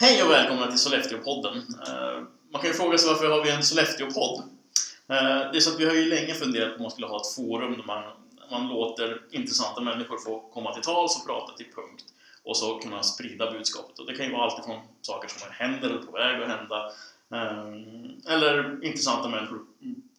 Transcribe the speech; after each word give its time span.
Hej 0.00 0.22
och 0.22 0.30
välkomna 0.30 0.66
till 0.66 0.78
Sollefteå-podden. 0.78 1.56
Eh, 1.56 2.22
man 2.52 2.60
kan 2.60 2.70
ju 2.70 2.76
fråga 2.76 2.98
sig 2.98 3.08
varför 3.08 3.30
har 3.30 3.44
vi 3.44 3.50
en 3.50 3.62
Sollefteå-podd? 3.62 4.38
Eh, 5.08 5.50
det 5.52 5.58
är 5.58 5.60
så 5.60 5.70
att 5.70 5.80
vi 5.80 5.86
har 5.86 5.94
ju 5.94 6.04
länge 6.04 6.34
funderat 6.34 6.70
på 6.70 6.76
om 6.76 6.82
man 6.82 6.90
skulle 6.90 7.06
ha 7.06 7.20
ett 7.20 7.34
forum 7.34 7.72
där 7.76 7.84
man, 7.84 8.04
man 8.50 8.68
låter 8.68 9.22
intressanta 9.30 9.80
människor 9.80 10.18
få 10.18 10.40
komma 10.40 10.74
till 10.74 10.82
tals 10.82 11.16
och 11.16 11.26
prata 11.26 11.56
till 11.56 11.66
punkt 11.74 12.04
och 12.44 12.56
så 12.56 12.78
kunna 12.78 13.02
sprida 13.02 13.50
budskapet. 13.50 13.98
Och 13.98 14.06
det 14.06 14.14
kan 14.14 14.26
ju 14.26 14.32
vara 14.32 14.44
allt 14.44 14.64
ifrån 14.64 14.80
saker 15.02 15.28
som 15.28 15.48
händer 15.52 15.88
eller 15.90 16.02
på 16.02 16.12
väg 16.12 16.42
att 16.42 16.48
hända 16.48 16.92
eh, 17.32 18.34
eller 18.34 18.84
intressanta 18.84 19.28
människor 19.28 19.60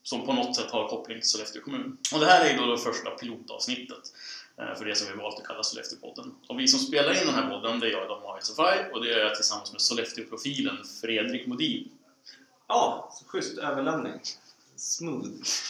som 0.04 0.25
på 0.25 0.34
något 0.34 0.55
sätt 0.55 0.71
har 0.71 0.88
koppling 0.88 1.20
till 1.20 1.30
Sollefteå 1.30 1.61
kommun. 1.61 1.98
Och 2.14 2.20
det 2.20 2.25
här 2.25 2.46
är 2.46 2.52
ju 2.52 2.57
då 2.57 2.66
det 2.66 2.77
första 2.77 3.09
pilotavsnittet 3.09 4.14
Eh, 4.59 4.75
för 4.75 4.85
det 4.85 4.95
som 4.95 5.07
vi 5.07 5.21
valt 5.21 5.39
att 5.39 5.47
kalla 5.47 5.63
Sollefteåpodden. 5.63 6.35
Och 6.47 6.59
vi 6.59 6.67
som 6.67 6.79
spelar 6.79 7.21
in 7.21 7.25
den 7.25 7.35
här 7.35 7.49
podden, 7.49 7.79
det 7.79 7.87
är 7.87 7.91
jag, 7.91 8.03
Adam 8.03 8.23
Mahir 8.23 8.41
Safai, 8.41 8.91
och 8.93 9.03
det 9.03 9.09
gör 9.09 9.19
jag 9.19 9.35
tillsammans 9.35 9.71
med 9.71 9.81
Sollefteå-profilen 9.81 10.77
Fredrik 11.01 11.47
Modin. 11.47 11.91
Ja, 12.67 13.09
så 13.14 13.25
schysst 13.25 13.57
överlämning. 13.57 14.14
Smooth. 14.75 15.27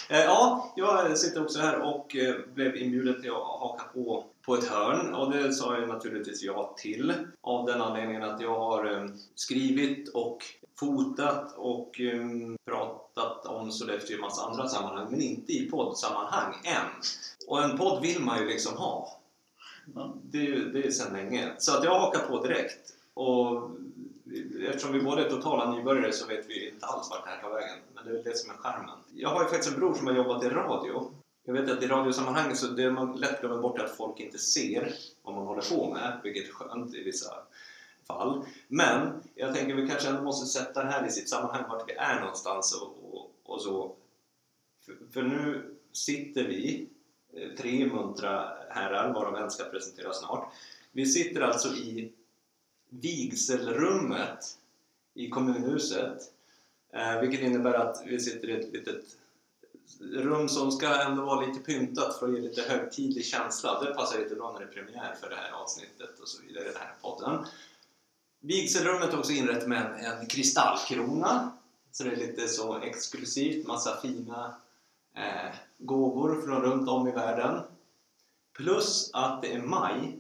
Eh, 0.10 0.20
ja, 0.20 0.74
jag 0.76 1.18
sitter 1.18 1.44
också 1.44 1.60
här 1.60 1.80
och 1.82 2.16
eh, 2.16 2.36
blev 2.54 2.76
inbjuden 2.76 3.22
till 3.22 3.32
att 3.32 3.38
haka 3.38 3.84
på 3.94 4.26
på 4.50 4.56
ett 4.56 4.68
hörn 4.68 5.14
och 5.14 5.32
det 5.32 5.54
sa 5.54 5.80
jag 5.80 5.90
naturligtvis 5.90 6.44
ja 6.44 6.76
till 6.78 7.14
av 7.42 7.66
den 7.66 7.82
anledningen 7.82 8.24
att 8.24 8.42
jag 8.42 8.60
har 8.60 8.86
eh, 8.86 9.06
skrivit 9.36 10.10
och 10.10 10.44
fotat 10.80 11.54
och 11.58 12.02
eh, 12.02 12.26
pratat 12.66 13.46
om 13.46 13.72
Sollefteå 13.72 14.18
i 14.18 14.22
massa 14.22 14.46
andra 14.46 14.68
sammanhang 14.68 15.08
men 15.12 15.22
inte 15.22 15.52
i 15.52 15.70
poddsammanhang 15.70 16.54
än. 16.64 17.02
Och 17.48 17.64
en 17.64 17.78
podd 17.78 18.02
vill 18.02 18.22
man 18.22 18.40
ju 18.40 18.48
liksom 18.48 18.78
ha. 18.78 19.20
Det 20.24 20.38
är 20.38 20.44
ju 20.44 20.72
det 20.72 20.88
är 20.88 20.92
sedan 20.92 21.14
länge. 21.14 21.52
Så 21.58 21.78
att 21.78 21.84
jag 21.84 22.00
hakar 22.00 22.28
på 22.28 22.44
direkt. 22.44 22.94
Och 23.14 23.70
eftersom 24.68 24.94
vi 24.94 25.02
båda 25.02 25.26
är 25.26 25.30
totala 25.30 25.72
nybörjare 25.72 26.14
så 26.14 26.28
vet 26.28 26.50
vi 26.50 26.70
inte 26.70 26.86
alls 26.86 27.10
vart 27.10 27.26
det 27.26 27.30
här 27.30 27.42
tar 27.42 27.50
vägen. 27.50 27.78
Men 27.96 28.06
det 28.06 28.10
är 28.10 28.14
väl 28.14 28.24
det 28.24 28.38
som 28.38 28.52
är 28.52 28.58
charmen. 28.58 28.98
Jag 29.14 29.30
har 29.30 29.44
ju 29.44 29.50
faktiskt 29.50 29.74
en 29.74 29.80
bror 29.80 29.94
som 29.94 30.08
har 30.08 30.14
jobbat 30.14 30.44
i 30.44 30.50
radio. 30.50 31.12
Jag 31.50 31.54
vet 31.54 31.70
att 31.70 31.84
i 31.84 31.88
radiosammanhang 31.88 32.56
så 32.56 32.68
det 32.68 32.92
man 32.92 33.20
lätt 33.20 33.42
glömmer 33.42 33.62
bort 33.62 33.80
att 33.80 33.98
folk 33.98 34.20
inte 34.20 34.38
ser 34.38 34.94
vad 35.22 35.36
man 35.36 35.46
håller 35.46 35.62
på 35.62 35.94
med, 35.94 36.20
vilket 36.24 36.48
är 36.48 36.54
skönt 36.54 36.96
i 36.96 37.04
vissa 37.04 37.34
fall. 38.08 38.46
Men 38.68 39.24
jag 39.36 39.56
tänker 39.56 39.76
vi 39.76 39.88
kanske 39.88 40.10
ändå 40.10 40.22
måste 40.22 40.60
sätta 40.60 40.84
det 40.84 40.90
här 40.90 41.08
i 41.08 41.12
sitt 41.12 41.30
sammanhang, 41.30 41.64
vart 41.70 41.90
vi 41.90 41.94
är 41.94 42.20
någonstans 42.20 42.82
och, 42.82 43.14
och, 43.14 43.32
och 43.44 43.62
så. 43.62 43.96
För, 44.86 44.98
för 45.12 45.24
nu 45.24 45.76
sitter 45.92 46.44
vi, 46.44 46.88
eh, 47.34 47.50
tre 47.58 47.86
muntra 47.86 48.52
herrar, 48.70 49.14
varav 49.14 49.36
en 49.36 49.52
ska 49.52 49.64
presenteras 49.64 50.20
snart. 50.20 50.54
Vi 50.92 51.06
sitter 51.06 51.42
alltså 51.42 51.68
i 51.68 52.12
vigselrummet 52.90 54.58
i 55.14 55.30
kommunhuset. 55.30 56.34
Eh, 56.94 57.22
vilket 57.22 57.42
innebär 57.42 57.74
att 57.74 58.04
vi 58.06 58.20
sitter 58.20 58.50
i 58.50 58.52
ett 58.52 58.74
litet 58.74 59.06
rum 60.00 60.50
som 60.50 60.72
ska 60.72 61.02
ändå 61.02 61.26
vara 61.26 61.46
lite 61.46 61.60
pyntat 61.60 62.20
för 62.20 62.28
att 62.28 62.34
ge 62.34 62.40
lite 62.40 62.62
högtidlig 62.62 63.26
känsla. 63.26 63.84
Det 63.84 63.94
passar 63.94 64.20
lite 64.20 64.36
bra 64.36 64.52
när 64.52 64.60
det 64.60 64.66
är 64.66 64.84
premiär 64.84 65.16
för 65.22 65.30
det 65.30 65.36
här 65.36 65.52
avsnittet 65.52 66.20
och 66.20 66.28
så 66.28 66.42
vidare, 66.42 66.64
den 66.64 66.76
här 66.76 66.94
podden. 67.02 67.46
Vigselrummet 68.40 69.14
är 69.14 69.20
också 69.20 69.32
inrett 69.32 69.68
med 69.68 69.86
en, 69.86 70.06
en 70.06 70.28
kristallkrona. 70.28 71.52
Så 71.92 72.04
det 72.04 72.12
är 72.12 72.16
lite 72.16 72.48
så 72.48 72.78
exklusivt, 72.78 73.68
massa 73.68 74.02
fina 74.02 74.56
eh, 75.16 75.56
gåvor 75.78 76.42
från 76.42 76.62
runt 76.62 76.90
om 76.90 77.08
i 77.08 77.12
världen. 77.12 77.62
Plus 78.58 79.10
att 79.14 79.42
det 79.42 79.54
är 79.54 79.62
maj 79.62 80.20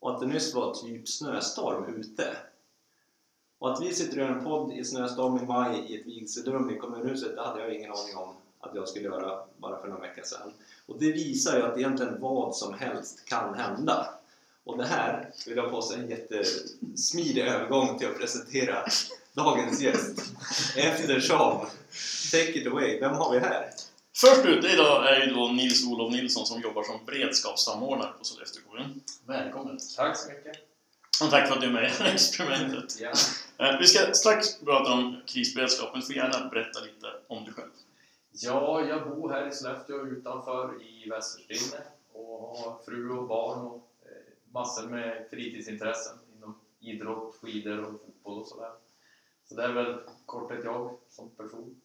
och 0.00 0.14
att 0.14 0.20
det 0.20 0.26
nyss 0.26 0.54
var 0.54 0.74
typ 0.74 1.08
snöstorm 1.08 1.94
ute. 1.94 2.36
Och 3.58 3.72
att 3.72 3.82
vi 3.82 3.94
sitter 3.94 4.20
och 4.20 4.24
gör 4.24 4.32
en 4.32 4.44
podd 4.44 4.72
i 4.72 4.84
snöstorm 4.84 5.38
i 5.38 5.46
maj 5.46 5.78
i 5.88 6.00
ett 6.00 6.06
vigselrum 6.06 6.70
i 6.70 6.78
kommunhuset, 6.78 7.36
det 7.36 7.42
hade 7.42 7.60
jag 7.60 7.74
ingen 7.74 7.92
aning 7.92 8.16
om 8.16 8.34
att 8.62 8.74
jag 8.74 8.88
skulle 8.88 9.04
göra 9.04 9.38
bara 9.56 9.80
för 9.80 9.88
några 9.88 10.00
veckor 10.00 10.22
sedan. 10.22 10.52
Och 10.86 10.98
det 10.98 11.12
visar 11.12 11.56
ju 11.56 11.62
att 11.62 11.78
egentligen 11.78 12.20
vad 12.20 12.56
som 12.56 12.74
helst 12.74 13.24
kan 13.24 13.54
hända. 13.54 14.14
Och 14.64 14.78
det 14.78 14.86
här 14.86 15.30
vill 15.46 15.56
jag 15.56 15.70
påstå 15.70 15.94
är 15.94 15.98
en 15.98 16.10
jättesmidig 16.10 17.42
övergång 17.42 17.98
till 17.98 18.08
att 18.08 18.18
presentera 18.18 18.84
dagens 19.32 19.80
gäst. 19.80 20.22
Eftersom, 20.76 21.66
take 22.30 22.52
it 22.60 22.66
away, 22.66 23.00
vem 23.00 23.12
har 23.14 23.32
vi 23.32 23.38
här? 23.38 23.70
Först 24.16 24.44
ut 24.46 24.64
idag 24.64 25.08
är 25.08 25.26
ju 25.26 25.34
då 25.34 25.48
Nils-Olof 25.48 26.12
Nilsson 26.12 26.46
som 26.46 26.60
jobbar 26.60 26.82
som 26.82 27.04
beredskapssamordnare 27.06 28.12
på 28.18 28.24
Sollefteå 28.24 28.62
kommun. 28.70 29.00
Välkommen! 29.26 29.78
Tack 29.96 30.16
så 30.16 30.28
mycket. 30.28 30.56
Och 31.24 31.30
tack 31.30 31.48
för 31.48 31.54
att 31.54 31.60
du 31.60 31.66
är 31.66 31.70
med 31.72 31.84
i 31.84 32.12
experimentet. 32.14 32.96
Ja. 33.00 33.12
Eh, 33.66 33.78
Vi 33.78 33.86
ska 33.86 34.12
strax 34.14 34.58
prata 34.60 34.92
om 34.92 35.16
krisberedskap, 35.26 35.88
men 35.92 36.00
du 36.00 36.06
får 36.06 36.14
gärna 36.14 36.48
berätta 36.48 36.80
lite 36.80 37.06
om 37.28 37.44
dig 37.44 37.52
själv 37.54 37.68
ja, 38.32 38.86
jag 38.88 39.10
bor 39.10 39.30
här 39.30 39.48
i 39.48 39.52
Sollefteå 39.52 40.06
utanför 40.06 40.82
i 40.82 41.08
Västerstinne 41.10 41.82
och 42.12 42.38
har 42.38 42.78
fru 42.84 43.10
och 43.10 43.28
barn 43.28 43.66
och 43.66 43.88
eh, 44.02 44.52
massor 44.52 44.88
med 44.88 45.26
fritidsintressen 45.30 46.18
inom 46.36 46.54
idrott, 46.80 47.36
skidor 47.40 47.78
och 47.78 48.00
fotboll 48.00 48.40
och 48.40 48.46
sådär. 48.46 48.70
Så 49.48 49.54
det 49.54 49.62
är 49.62 49.72
väl 49.72 49.98
korthet 50.26 50.64
jag 50.64 50.96
som 51.10 51.30
person. 51.30 51.80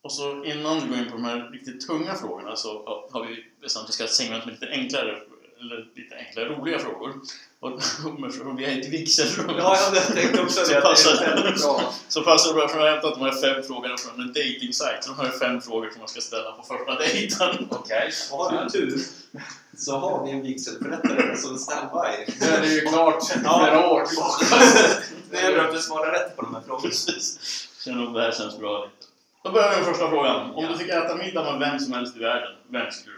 Och 0.00 0.12
så 0.12 0.44
innan 0.44 0.80
vi 0.80 0.88
går 0.88 0.98
in 0.98 1.10
på 1.10 1.16
de 1.16 1.24
här 1.24 1.50
riktigt 1.50 1.86
tunga 1.86 2.14
frågorna 2.14 2.56
så 2.56 2.84
har 3.10 3.26
vi 3.26 3.44
bestämt 3.60 3.84
att 3.84 3.88
vi 3.88 3.92
ska 3.92 4.02
ha 4.02 4.08
ett 4.08 4.14
segment 4.14 4.44
med 4.44 4.54
lite 4.54 4.68
enklare, 4.68 5.22
eller 5.60 5.86
lite 5.96 6.14
enklare, 6.16 6.48
roliga 6.48 6.78
frågor. 6.78 7.14
Och 7.60 7.78
eftersom 8.26 8.56
vi 8.56 8.64
är 8.64 8.70
i 8.70 8.80
ett 8.80 8.88
vigselrum 8.88 9.54
Ja, 9.58 9.76
jag 9.94 10.06
tänkte 10.06 10.42
också 10.42 10.64
Så 10.64 10.72
det. 10.72 10.78
att 10.78 10.84
passar 10.84 11.14
det 11.16 11.24
är 11.24 11.36
det. 11.36 11.58
bra. 11.62 11.92
så 12.08 12.22
passar 12.22 12.48
det 12.48 12.54
bra 12.54 12.68
för 12.68 12.78
att 12.78 12.84
jag 12.84 12.90
har 12.90 12.96
hämtat 13.00 13.14
de 13.18 13.24
här 13.24 13.54
fem 13.54 13.62
frågorna 13.62 13.96
från 13.96 14.20
en 14.20 14.28
dating-sajt. 14.28 15.04
Så 15.04 15.10
de 15.12 15.16
här 15.18 15.34
är 15.34 15.38
fem 15.38 15.60
frågor 15.60 15.90
som 15.90 15.98
man 15.98 16.08
ska 16.08 16.20
ställa 16.20 16.52
på 16.52 16.62
första 16.62 16.94
dejten. 16.98 17.68
Okej. 17.70 18.10
Och 18.32 18.38
har 18.38 18.64
du 18.64 18.70
tur 18.70 18.98
så 19.76 19.98
har 19.98 20.24
vi 20.26 20.30
en 20.30 20.42
vigselförrättare 20.42 21.36
som 21.36 21.58
standby. 21.58 22.32
Nu 22.40 22.46
är 22.46 22.60
det 22.60 22.66
ju 22.68 22.80
klart 22.80 23.24
flera 23.26 23.88
år 23.90 24.04
tillbaka. 24.06 24.44
Det 25.30 25.40
gäller 25.42 25.58
att 25.58 25.72
du 25.74 25.78
svarar 25.80 26.12
rätt 26.12 26.36
på 26.36 26.42
de 26.42 26.54
här 26.54 26.62
frågorna. 26.66 26.88
Precis. 26.88 27.38
Känner 27.84 28.06
om 28.06 28.12
det 28.12 28.20
här 28.22 28.32
känns 28.32 28.58
bra 28.58 28.84
lite. 28.84 28.94
Då 29.44 29.50
börjar 29.52 29.70
vi 29.70 29.76
med 29.76 29.84
första 29.86 30.08
frågan. 30.10 30.50
Om 30.50 30.64
Ja. 30.64 30.70
du 30.72 30.78
fick 30.78 30.88
äta 30.88 31.14
middag 31.14 31.42
med 31.44 31.58
vem 31.70 31.78
som 31.78 31.92
helst 31.92 32.16
i 32.16 32.18
världen, 32.20 32.52
vem 32.70 32.90
skulle 32.90 33.16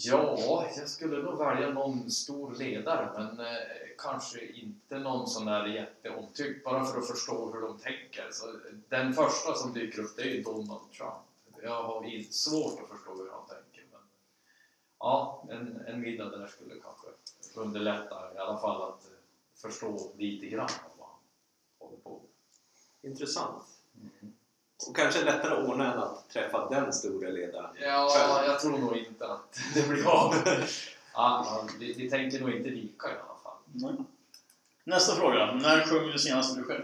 Ja, 0.00 0.68
jag 0.76 0.88
skulle 0.88 1.22
nog 1.22 1.38
välja 1.38 1.70
någon 1.70 2.10
stor 2.10 2.54
ledare, 2.54 3.10
men 3.16 3.40
eh, 3.46 3.56
kanske 3.98 4.46
inte 4.46 4.98
någon 4.98 5.28
sån 5.28 5.46
där 5.46 5.66
jätteomtyckt, 5.66 6.64
bara 6.64 6.84
för 6.84 6.98
att 6.98 7.06
förstå 7.06 7.52
hur 7.52 7.60
de 7.60 7.78
tänker. 7.78 8.28
Så 8.32 8.46
den 8.88 9.14
första 9.14 9.54
som 9.54 9.72
dyker 9.72 10.02
upp, 10.02 10.16
det 10.16 10.22
är 10.22 10.26
ju 10.26 10.42
Donald 10.42 10.92
Trump. 10.92 11.14
Jag 11.62 11.82
har 11.82 12.32
svårt 12.32 12.80
att 12.82 12.88
förstå 12.88 13.14
hur 13.14 13.30
han 13.30 13.46
tänker, 13.48 13.86
men 13.92 14.00
ja, 14.98 15.44
en, 15.50 15.80
en 15.86 16.00
middag 16.00 16.28
där 16.38 16.46
skulle 16.46 16.74
kanske 16.74 17.06
underlätta 17.54 18.34
i 18.34 18.38
alla 18.38 18.58
fall 18.58 18.82
att 18.82 19.04
eh, 19.04 19.10
förstå 19.56 20.12
lite 20.16 20.46
grann 20.46 20.68
vad 20.98 21.08
han 21.08 21.18
håller 21.78 21.96
på 21.96 22.10
med. 22.10 23.10
Intressant. 23.10 23.64
Och 24.86 24.96
kanske 24.96 25.24
lättare 25.24 25.54
att 25.54 25.68
ordna 25.68 25.92
än 25.92 25.98
att 25.98 26.28
träffa 26.28 26.68
den 26.68 26.92
stora 26.92 27.28
ledaren. 27.28 27.70
Ja, 27.80 28.44
jag 28.46 28.60
tror 28.60 28.78
nog 28.78 28.96
inte 28.96 29.26
att 29.26 29.60
det 29.74 29.88
blir 29.88 30.06
av. 30.08 30.34
Ja, 31.12 31.64
vi, 31.78 31.92
vi 31.92 32.10
tänker 32.10 32.40
nog 32.40 32.50
inte 32.50 32.68
lika 32.68 33.08
i 33.08 33.12
alla 33.12 33.38
fall. 33.42 33.56
Nej. 33.66 33.94
Nästa 34.84 35.14
fråga. 35.14 35.52
När 35.54 35.80
sjöng 35.80 36.06
du 36.06 36.18
senast 36.18 36.56
du 36.56 36.64
själv? 36.64 36.82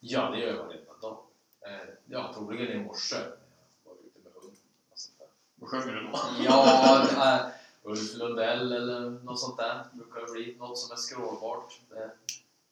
Ja, 0.00 0.30
det 0.30 0.38
gör 0.38 0.46
jag 0.48 0.56
varenda 0.56 0.92
dag. 1.00 1.18
Eh, 1.66 1.88
ja, 2.06 2.32
troligen 2.34 2.80
i 2.80 2.84
morse 2.84 3.16
jag 3.16 3.22
var 3.84 3.94
ute 4.06 4.18
med 4.24 4.32
hunden. 4.34 4.56
och 4.92 4.98
sånt 4.98 5.18
där. 5.18 5.26
Vad 5.54 5.70
sjöng 5.70 5.94
du 5.94 6.00
då? 6.00 6.20
Ja, 6.44 7.06
är 7.16 7.52
Ulf 7.82 8.14
Lundell 8.14 8.72
eller 8.72 9.10
något 9.10 9.40
sånt 9.40 9.56
där. 9.56 9.84
brukar 9.92 10.20
det 10.20 10.32
bli. 10.32 10.56
Något 10.58 10.78
som 10.78 10.92
är 10.92 10.96
skrålbart. 10.96 11.80
Det, 11.88 12.10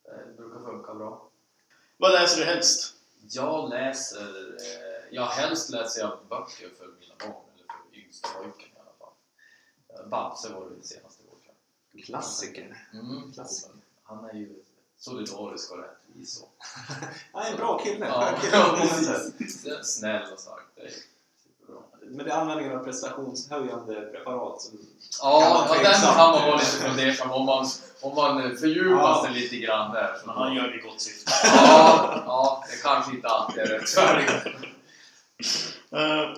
det 0.05 0.37
brukar 0.37 0.61
funka 0.61 0.95
bra. 0.95 1.29
Vad 1.97 2.13
läser 2.13 2.41
du 2.41 2.45
helst? 2.45 2.95
Jag 3.29 3.71
läser... 3.71 4.55
Eh, 4.57 5.09
ja, 5.11 5.25
helst 5.25 5.71
läser 5.71 6.01
jag 6.01 6.19
böcker 6.31 6.71
för 6.79 6.87
mina 6.87 7.15
barn, 7.19 7.45
eller 7.55 7.65
för 7.67 7.99
yngsta 7.99 8.29
pojken 8.29 8.69
i 8.69 8.79
alla 8.81 8.93
fall. 8.99 9.15
Eh, 10.05 10.09
Bamse 10.09 10.53
var 10.53 10.71
det 10.71 10.87
senaste 10.87 11.23
år 11.23 11.37
kanske. 11.45 12.07
Klassiker. 12.07 12.87
Mm, 12.93 13.33
Klassiker. 13.33 13.77
Han 14.03 14.25
är 14.25 14.35
ju 14.35 14.63
solidarisk 14.97 15.71
och 15.73 15.79
rättvis. 15.79 16.43
Och, 16.43 16.55
Ja, 17.33 17.45
en 17.47 17.57
bra 17.57 17.79
kille. 17.79 18.07
ja, 18.07 18.39
precis. 18.81 19.33
Snäll 19.83 20.33
och 20.33 20.39
stark. 20.41 20.63
Men 22.17 22.27
det 22.27 22.33
är 22.33 22.37
användningen 22.37 22.79
av 22.79 22.85
prestationshöjande 22.85 24.01
preparat 24.01 24.61
som... 24.63 24.79
Kan 24.79 24.87
Ja, 25.23 25.67
vara 25.69 25.77
ja 25.83 25.91
den 25.91 26.01
kan 26.01 26.17
man 26.17 26.43
vara 26.43 26.55
lite 26.57 26.67
fundersam 26.67 27.31
om 27.31 27.47
man, 27.47 27.67
om 28.03 28.15
man 28.15 28.57
fördjupar 28.57 28.91
Ja. 29.01 29.23
sig 29.25 29.35
lite 29.43 29.57
grann 29.57 29.93
där. 29.93 30.17
Men 30.27 30.35
han 30.35 30.55
gör 30.55 30.69
det 30.69 30.75
i 30.77 30.81
gott 30.81 31.01
syfte. 31.01 31.31
ja, 31.45 32.23
ja, 32.27 32.65
det 32.71 32.83
kanske 32.83 33.13
inte 33.17 33.29
alltid 33.29 33.63
är 33.63 33.67
rättfärdigt. 33.67 34.33
Eh, 35.91 36.31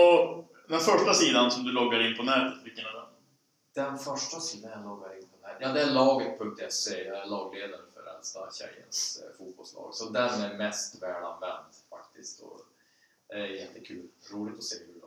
och 0.00 0.44
den 0.68 0.80
första 0.80 1.14
sidan 1.14 1.50
som 1.50 1.64
du 1.64 1.72
loggar 1.72 2.10
in 2.10 2.16
på 2.16 2.22
nätet, 2.22 2.58
vilken 2.64 2.84
är 2.86 2.92
den? 2.92 3.04
Den 3.74 3.98
första 3.98 4.40
sidan 4.40 4.70
jag 4.70 4.84
loggar 4.84 5.16
in 5.16 5.22
på 5.28 5.46
här, 5.46 5.56
ja 5.60 5.68
det 5.72 5.82
är 5.82 5.86
laget.se, 5.90 7.04
jag 7.04 7.18
är 7.18 7.26
lagledare 7.26 7.80
för 7.94 8.16
äldsta 8.16 8.40
tjejens 8.52 9.22
eh, 9.24 9.38
fotbollslag. 9.38 9.94
Så 9.94 10.08
den 10.08 10.40
är 10.42 10.54
mest 10.58 11.02
välanvänd 11.02 11.64
faktiskt. 11.90 12.40
Och 12.40 12.60
det 13.28 13.34
är 13.34 13.46
jättekul. 13.46 14.08
Roligt 14.32 14.58
att 14.58 14.64
se 14.64 14.76
hur 14.86 14.97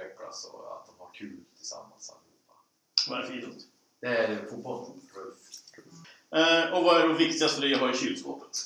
utvecklas 0.00 0.44
och 0.44 0.76
att 0.76 0.86
de 0.86 0.92
har 0.98 1.10
kul 1.12 1.36
tillsammans 1.56 2.10
allihopa. 2.10 2.54
Vad 3.08 3.18
är 3.18 3.22
det 3.22 3.28
för 3.28 3.38
idrott? 3.38 3.66
Det 4.00 4.06
är 4.06 4.46
fotboll. 4.50 4.86
Eh, 6.30 6.72
och 6.74 6.84
vad 6.84 7.00
är 7.00 7.08
det 7.08 7.14
viktigast 7.14 7.54
för 7.54 7.62
dig 7.62 7.74
att 7.74 7.80
ha 7.80 7.94
i 7.94 7.96
kylskåpet? 7.96 8.58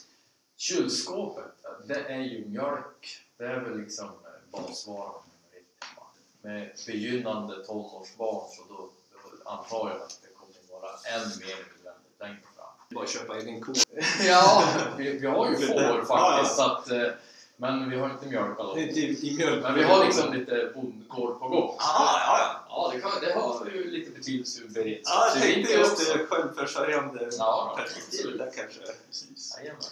Kylskåpet, 0.57 1.65
det 1.87 2.01
är 2.01 2.21
ju 2.21 2.45
mjölk. 2.45 3.27
Det 3.37 3.45
är 3.45 3.61
väl 3.61 3.79
liksom 3.79 4.07
eh, 4.07 4.51
basvaran 4.51 5.23
nummer 5.23 5.59
ett. 5.59 5.97
va. 5.97 6.07
Med 6.43 6.73
begynnande 6.87 7.65
tonårsbarn 7.65 8.51
så 8.51 8.63
då, 8.69 8.91
då 9.13 9.51
antar 9.51 9.91
jag 9.91 10.01
att 10.03 10.21
det 10.23 10.29
kommer 10.35 10.81
vara 10.81 10.91
än 10.91 11.29
mer 11.39 11.57
nödvändigt 11.57 12.21
längre 12.21 12.41
fram. 12.57 12.67
Bara 12.91 13.07
köpa 13.07 13.39
egen 13.39 13.61
ko. 13.61 13.73
Ja, 14.27 14.65
vi, 14.99 15.19
vi 15.19 15.27
har 15.27 15.51
ju 15.51 15.57
får 15.57 15.83
Ja, 15.83 16.05
faktiskt. 16.05 16.57
Så 16.57 16.63
att, 16.63 16.91
eh, 16.91 17.09
men 17.57 17.91
vi 17.91 17.97
har 17.97 18.11
inte 18.11 18.27
mjölk 18.27 18.61
alla 18.61 18.75
Det 18.75 18.83
är 18.83 18.93
typ 18.93 19.25
i 19.25 19.37
mjölk. 19.37 19.63
Men 19.63 19.75
vi 19.75 19.83
har 19.83 20.05
liksom 20.05 20.35
lite 20.35 20.73
bondgård 20.75 21.41
på 21.41 21.49
gång. 21.49 21.77
Ah, 21.79 22.19
ja, 22.27 22.39
ja. 22.39 22.65
Ja, 22.69 22.91
det, 22.95 23.01
kan, 23.01 23.11
det 23.21 23.33
har 23.33 23.67
ju 23.75 23.91
lite 23.91 24.11
betydelse 24.11 24.61
ur 24.61 25.01
Ja, 25.05 25.31
jag 25.35 25.43
tänkte 25.43 25.73
just 25.73 26.15
det 26.15 26.27
självförsörjande 26.27 27.31
Ja, 27.39 27.75
perspektivet 27.79 28.39
där 28.39 28.51
kanske. 28.57 28.81
Precis. 29.07 29.57
Jajamän. 29.59 29.83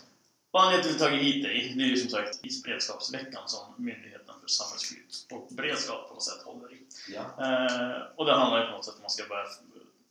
Anledningen 0.54 0.98
till 0.98 1.06
att 1.06 1.12
vi 1.12 1.18
tagit 1.18 1.34
hit 1.34 1.42
dig, 1.42 1.72
det 1.76 1.82
är 1.82 1.86
ju 1.86 1.96
som 1.96 2.10
sagt 2.10 2.44
isberedskapsveckan 2.44 3.42
som 3.46 3.74
Myndigheten 3.76 4.34
för 4.40 4.48
samhällsskydd 4.48 5.12
och 5.30 5.48
beredskap 5.50 6.08
på 6.08 6.14
något 6.14 6.22
sätt 6.22 6.42
håller 6.44 6.72
i. 6.72 6.78
Ja. 7.08 7.20
Eh, 7.20 8.02
och 8.16 8.26
det 8.26 8.32
handlar 8.32 8.60
ju 8.60 8.66
på 8.66 8.72
något 8.72 8.84
sätt 8.84 8.94
om 8.94 8.98
att 8.98 9.02
man 9.02 9.10
ska 9.10 9.24
börja 9.26 9.46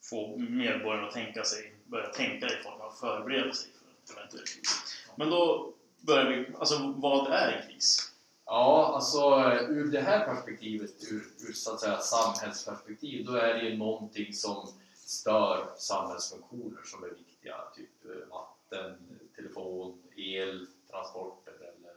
få 0.10 0.38
medborgarna 0.38 1.08
att 1.08 1.14
tänka 1.14 1.44
sig, 1.44 1.74
börja 1.86 2.08
tänka 2.08 2.46
i 2.46 2.64
form 2.64 2.82
av 2.82 2.92
förbereda 3.00 3.54
sig 3.54 3.70
för 4.06 4.14
en 4.14 4.18
eventuell 4.18 4.48
kris. 4.48 5.06
Men 5.16 5.30
då 5.30 5.74
börjar 6.02 6.30
vi, 6.30 6.46
alltså 6.60 6.94
vad 6.98 7.34
är 7.34 7.52
en 7.52 7.68
kris? 7.68 8.12
Ja, 8.46 8.92
alltså 8.96 9.20
ur 9.70 9.92
det 9.92 10.02
här 10.02 10.26
perspektivet, 10.26 10.92
ur, 11.12 11.24
ur 11.48 11.54
så 11.54 11.74
att 11.74 11.80
säga 11.80 11.98
samhällsperspektiv, 11.98 13.26
då 13.26 13.34
är 13.34 13.54
det 13.54 13.70
ju 13.70 13.78
någonting 13.78 14.34
som 14.34 14.68
stör 14.96 15.68
samhällsfunktioner 15.78 16.82
som 16.86 17.04
är 17.04 17.08
viktiga, 17.08 17.56
typ 17.76 18.06
eh, 18.06 18.30
vatten, 18.30 18.98
telefon, 19.36 20.02
el, 20.16 20.68
transporter 20.90 21.54
eller 21.54 21.94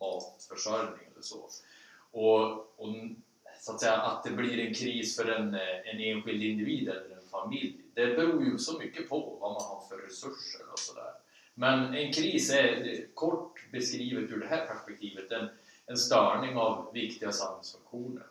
matförsörjning 0.00 1.08
eller 1.12 1.22
så. 1.22 1.48
Och, 2.10 2.50
och 2.76 2.94
så 3.60 3.72
att 3.72 3.80
säga 3.80 3.96
att 3.96 4.24
det 4.24 4.30
blir 4.30 4.66
en 4.66 4.74
kris 4.74 5.16
för 5.16 5.28
en, 5.28 5.54
eh, 5.54 5.90
en 5.94 6.00
enskild 6.00 6.42
individ 6.42 6.88
eller 6.88 7.16
en 7.16 7.28
familj, 7.30 7.80
det 7.94 8.06
beror 8.06 8.44
ju 8.44 8.58
så 8.58 8.78
mycket 8.78 9.08
på 9.08 9.38
vad 9.40 9.52
man 9.52 9.62
har 9.62 9.84
för 9.88 9.96
resurser 9.96 10.72
och 10.72 10.78
sådär. 10.78 11.12
Men 11.58 11.94
en 11.94 12.12
kris 12.12 12.50
är, 12.50 13.06
kort 13.14 13.64
beskrivet 13.72 14.30
ur 14.30 14.40
det 14.40 14.46
här 14.46 14.66
perspektivet, 14.66 15.32
en, 15.32 15.48
en 15.86 15.96
störning 15.96 16.56
av 16.56 16.92
viktiga 16.92 17.32
samhällsfunktioner. 17.32 18.26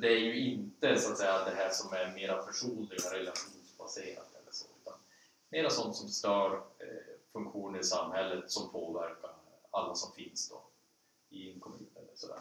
Det 0.00 0.08
är 0.08 0.18
ju 0.18 0.50
inte 0.50 1.00
så 1.00 1.12
att 1.12 1.18
säga 1.18 1.44
det 1.44 1.54
här 1.54 1.70
som 1.70 1.92
är 1.92 2.12
mera 2.14 2.42
personliga 2.42 3.12
relationsbaserat 3.12 4.34
eller 4.42 4.52
så, 4.52 4.64
utan 4.82 4.94
mera 5.48 5.70
sånt 5.70 5.96
som 5.96 6.08
stör 6.08 6.54
eh, 6.54 7.14
funktioner 7.32 7.80
i 7.80 7.84
samhället 7.84 8.50
som 8.50 8.72
påverkar 8.72 9.30
alla 9.70 9.94
som 9.94 10.12
finns 10.12 10.48
då 10.48 10.62
i 11.30 11.50
en 11.52 11.60
kommun 11.60 11.86
eller 11.96 12.14
sådär. 12.14 12.40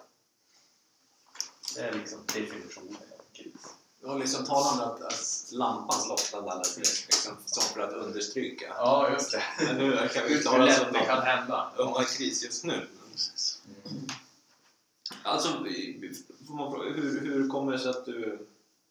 Det 1.76 1.82
är 1.82 1.94
liksom 1.94 2.20
definitionen 2.34 2.96
av 3.20 3.34
kris. 3.34 3.76
Det 4.04 4.10
var 4.10 4.20
liksom 4.20 4.46
talande 4.46 4.84
att, 4.84 5.02
att 5.02 5.48
lampan 5.52 6.00
slocknade 6.00 6.64
liksom, 6.78 7.38
som 7.46 7.64
för 7.64 7.82
att 7.82 7.94
understryka. 7.94 8.74
Ja, 8.78 9.10
just 9.12 9.32
det. 9.32 9.44
Men 9.66 9.78
nu 9.78 9.92
verkar 9.92 10.24
vi 10.28 10.40
klara 10.40 10.66
oss 10.66 10.82
det 10.94 11.00
kan 11.00 11.22
hända. 11.22 11.72
undan 11.78 12.06
kris 12.06 12.44
just 12.44 12.64
nu. 12.64 12.88
Alltså, 15.24 15.66
man 16.50 16.72
fråga, 16.72 16.92
hur, 16.92 17.22
hur 17.22 17.50
kommer 17.50 17.72
det 17.72 17.80
sig 17.80 17.90
att 17.90 18.06
du 18.06 18.48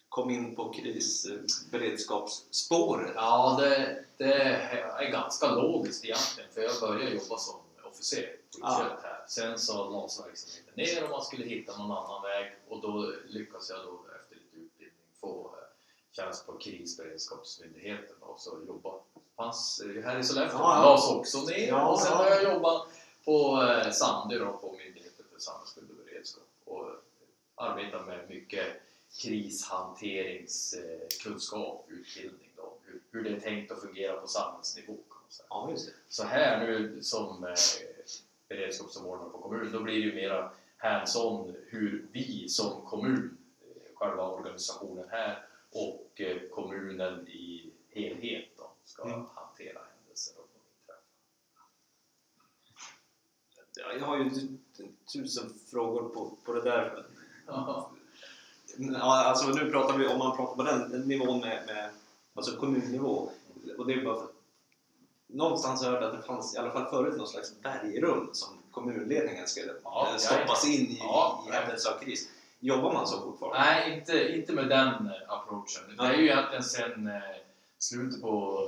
kom 0.08 0.30
in 0.30 0.56
på 0.56 0.72
krisberedskapsspåret? 0.72 3.12
Ja, 3.14 3.56
det, 3.60 4.04
det 4.16 4.34
är 4.34 5.10
ganska 5.10 5.50
logiskt 5.50 6.04
egentligen, 6.04 6.50
för 6.54 6.60
jag 6.60 6.80
började 6.80 7.10
jobba 7.10 7.38
som 7.38 7.54
officer 7.84 8.22
på 8.22 8.28
Ja. 8.60 8.80
I 8.80 8.82
här. 9.02 9.24
Sen 9.28 9.58
så 9.58 9.90
lades 9.90 10.20
verksamheten 10.20 10.74
ner 10.74 11.04
och 11.04 11.10
man 11.10 11.22
skulle 11.22 11.44
hitta 11.44 11.78
någon 11.78 11.92
annan 11.92 12.22
väg 12.22 12.56
och 12.68 12.80
då 12.80 13.12
lyckades 13.28 13.70
jag 13.70 13.78
då 13.84 14.00
få 15.22 15.54
eh, 15.58 15.62
tjänst 16.16 16.46
på 16.46 16.52
krisberedskapsmyndigheten 16.52 18.16
och 18.20 18.40
så 18.40 18.58
jobba. 18.66 18.90
Fanns 19.36 19.80
eh, 19.80 20.02
här 20.04 20.18
i 20.18 20.24
Sollefteå, 20.24 20.58
Ja, 20.60 20.82
lades 20.84 21.10
också 21.10 21.38
ner 21.38 21.68
Ja, 21.68 21.92
och 21.92 22.00
sen 22.00 22.12
har 22.12 22.26
jag 22.26 22.44
jobbat 22.54 22.88
på 23.24 23.62
eh, 23.62 23.90
Sandö 23.90 24.38
då, 24.38 24.52
på 24.52 24.76
Myndigheten 24.84 25.24
för 25.32 25.38
samhällsskydd 25.40 25.90
och 25.90 25.96
beredskap 26.04 26.48
och 26.64 26.86
arbetar 27.54 28.04
med 28.04 28.28
mycket 28.28 28.66
krishanteringskunskap, 29.18 31.84
utbildning 31.88 32.50
då, 32.56 32.72
hur, 32.84 33.00
hur 33.10 33.24
det 33.24 33.30
är 33.36 33.40
tänkt 33.40 33.72
att 33.72 33.80
fungera 33.80 34.20
på 34.20 34.26
samhällsnivå. 34.26 34.96
Ja, 35.48 35.70
just 35.70 35.86
det. 35.86 35.92
Så 36.08 36.24
här 36.24 36.66
nu 36.66 37.02
som 37.02 37.44
eh, 37.44 37.54
beredskapssamordnare 38.48 39.30
på 39.30 39.38
kommun, 39.38 39.72
då 39.72 39.80
blir 39.80 39.94
det 39.94 40.00
ju 40.00 40.14
mera 40.14 40.50
hands-on 40.76 41.54
hur 41.66 42.06
vi 42.12 42.48
som 42.48 42.80
kommun, 42.86 43.36
själva 44.02 44.28
organisationen 44.28 45.04
här 45.10 45.44
och 45.70 46.20
eh, 46.20 46.36
kommunen 46.50 47.28
i 47.28 47.70
helhet 47.90 48.48
då, 48.56 48.70
ska 48.84 49.02
Mm. 49.04 49.20
hantera 49.34 49.78
händelser 49.94 50.34
inträffar. 50.34 51.02
Ja, 53.76 53.92
Jag 54.00 54.06
har 54.06 54.18
ju 54.18 54.30
tu- 54.30 54.92
tusen 55.12 55.54
frågor 55.70 56.08
på, 56.08 56.30
på 56.44 56.52
det 56.52 56.62
där. 56.62 57.06
Ja. 57.46 57.90
Ja, 58.76 59.24
alltså 59.24 59.48
nu 59.48 59.70
pratar 59.70 59.98
vi 59.98 60.06
om 60.08 60.18
man 60.18 60.36
pratar 60.36 60.54
på 60.56 60.62
den 60.62 61.00
nivån 61.08 61.40
med, 61.40 61.66
med 61.66 61.90
alltså 62.34 62.56
kommunnivå. 62.56 63.30
Och 63.78 63.86
det 63.86 63.92
är 63.94 64.04
bara 64.04 64.16
för, 64.20 64.28
någonstans 65.26 65.82
har 65.84 65.92
jag 65.92 66.00
hört 66.00 66.12
att 66.14 66.20
det 66.20 66.26
fanns 66.26 66.54
i 66.54 66.58
alla 66.58 66.70
fall 66.70 66.90
förut 66.90 67.16
någon 67.16 67.26
slags 67.26 67.60
bergrum 67.60 68.28
som 68.32 68.48
kommunledningen 68.70 69.46
skulle 69.48 69.72
Ja, 69.84 70.14
stoppas 70.18 70.66
in 70.66 70.80
i, 70.80 70.98
Ja, 71.00 71.44
i 71.48 71.52
händelse 71.52 71.94
av 71.94 71.98
kris. 71.98 72.28
Jobbar 72.64 72.92
man 72.92 73.06
så 73.06 73.20
fortfarande? 73.20 73.58
Nej, 73.58 73.98
inte, 73.98 74.36
inte 74.36 74.52
med 74.52 74.68
den 74.68 75.06
eh, 75.06 75.12
approachen. 75.32 75.96
Det 75.98 76.04
är 76.04 76.12
ju 76.12 76.24
egentligen 76.24 76.62
sen 76.64 77.06
eh, 77.06 77.20
slutet 77.78 78.20
på, 78.20 78.58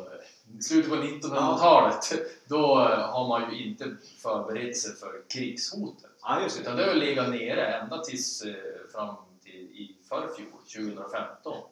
slutet 0.61 0.91
på 0.91 0.97
1900-talet. 0.97 2.13
Då 2.49 2.81
eh, 2.81 3.11
har 3.11 3.29
man 3.29 3.55
ju 3.55 3.65
inte 3.65 3.97
förberett 4.23 4.79
sig 4.79 4.97
för 4.97 5.23
krigshotet. 5.29 6.11
Ja, 6.23 6.43
just 6.43 6.61
Utan 6.61 6.77
det. 6.77 6.83
det 6.83 6.89
har 6.89 6.95
legat 6.95 7.31
nere 7.31 7.67
ända 7.67 8.03
tills 8.03 8.45
fram 8.93 9.15
till 9.43 9.53
i 9.55 9.97
förfjol, 10.09 10.47
2015. 10.77 11.63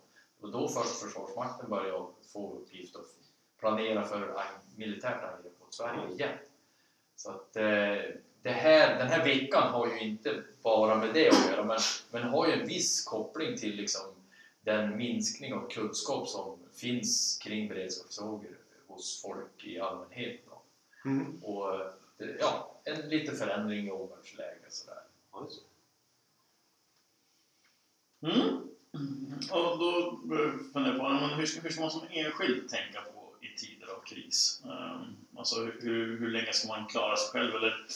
Och 0.40 0.50
då 0.50 0.68
först 0.68 1.02
Försvarsmakten 1.02 1.70
började 1.70 2.06
få 2.32 2.56
uppgift 2.56 2.96
att 2.96 3.06
planera 3.60 4.04
för 4.04 4.34
militärt 4.76 5.22
angrepp 5.22 5.60
mot 5.60 5.74
Sverige 5.74 6.10
igen. 6.12 6.38
Så 7.16 7.30
att 7.30 7.56
det 8.42 8.50
här, 8.50 8.98
den 8.98 9.08
här 9.08 9.24
veckan 9.24 9.72
har 9.72 9.86
ju 9.86 9.98
inte 10.00 10.42
bara 10.62 10.96
med 10.96 11.14
det 11.14 11.28
att 11.28 11.50
göra, 11.50 11.64
men, 11.64 11.78
men 12.10 12.22
har 12.22 12.46
ju 12.46 12.52
en 12.52 12.66
viss 12.66 13.04
koppling 13.04 13.56
till 13.56 13.76
liksom 13.76 14.00
den 14.60 14.96
minskning 14.96 15.54
av 15.54 15.70
kunskap 15.70 16.28
som 16.28 16.58
finns 16.74 17.38
kring 17.42 17.68
beredskapsfrågor 17.68 18.58
hos 18.86 19.22
folk 19.22 19.64
i 19.64 19.80
allmänhet. 19.80 20.40
Då. 20.46 20.62
Mm. 21.10 21.44
Och 21.44 21.78
det, 22.18 22.36
ja, 22.40 22.80
en 22.84 23.08
liten 23.08 23.36
förändring 23.36 23.86
i 23.86 23.90
omvärldsläget 23.90 24.72
sådär. 24.72 25.02
Mm. 28.22 28.68
Och 29.50 29.78
då 29.78 30.20
börjar 30.24 30.54
jag 30.74 30.96
på 30.96 31.08
men 31.08 31.30
hur, 31.30 31.46
ska, 31.46 31.60
hur 31.60 31.70
ska 31.70 31.80
man 31.80 31.90
som 31.90 32.06
enskild 32.10 32.68
tänka 32.70 33.00
på 33.00 33.34
i 33.40 33.58
tider 33.58 33.86
av 33.86 34.04
kris? 34.06 34.62
Um, 34.64 35.16
alltså 35.36 35.64
hur, 35.64 36.18
hur 36.18 36.30
länge 36.30 36.52
ska 36.52 36.68
man 36.68 36.86
klara 36.86 37.16
sig 37.16 37.30
själv? 37.32 37.54
Eller 37.54 37.86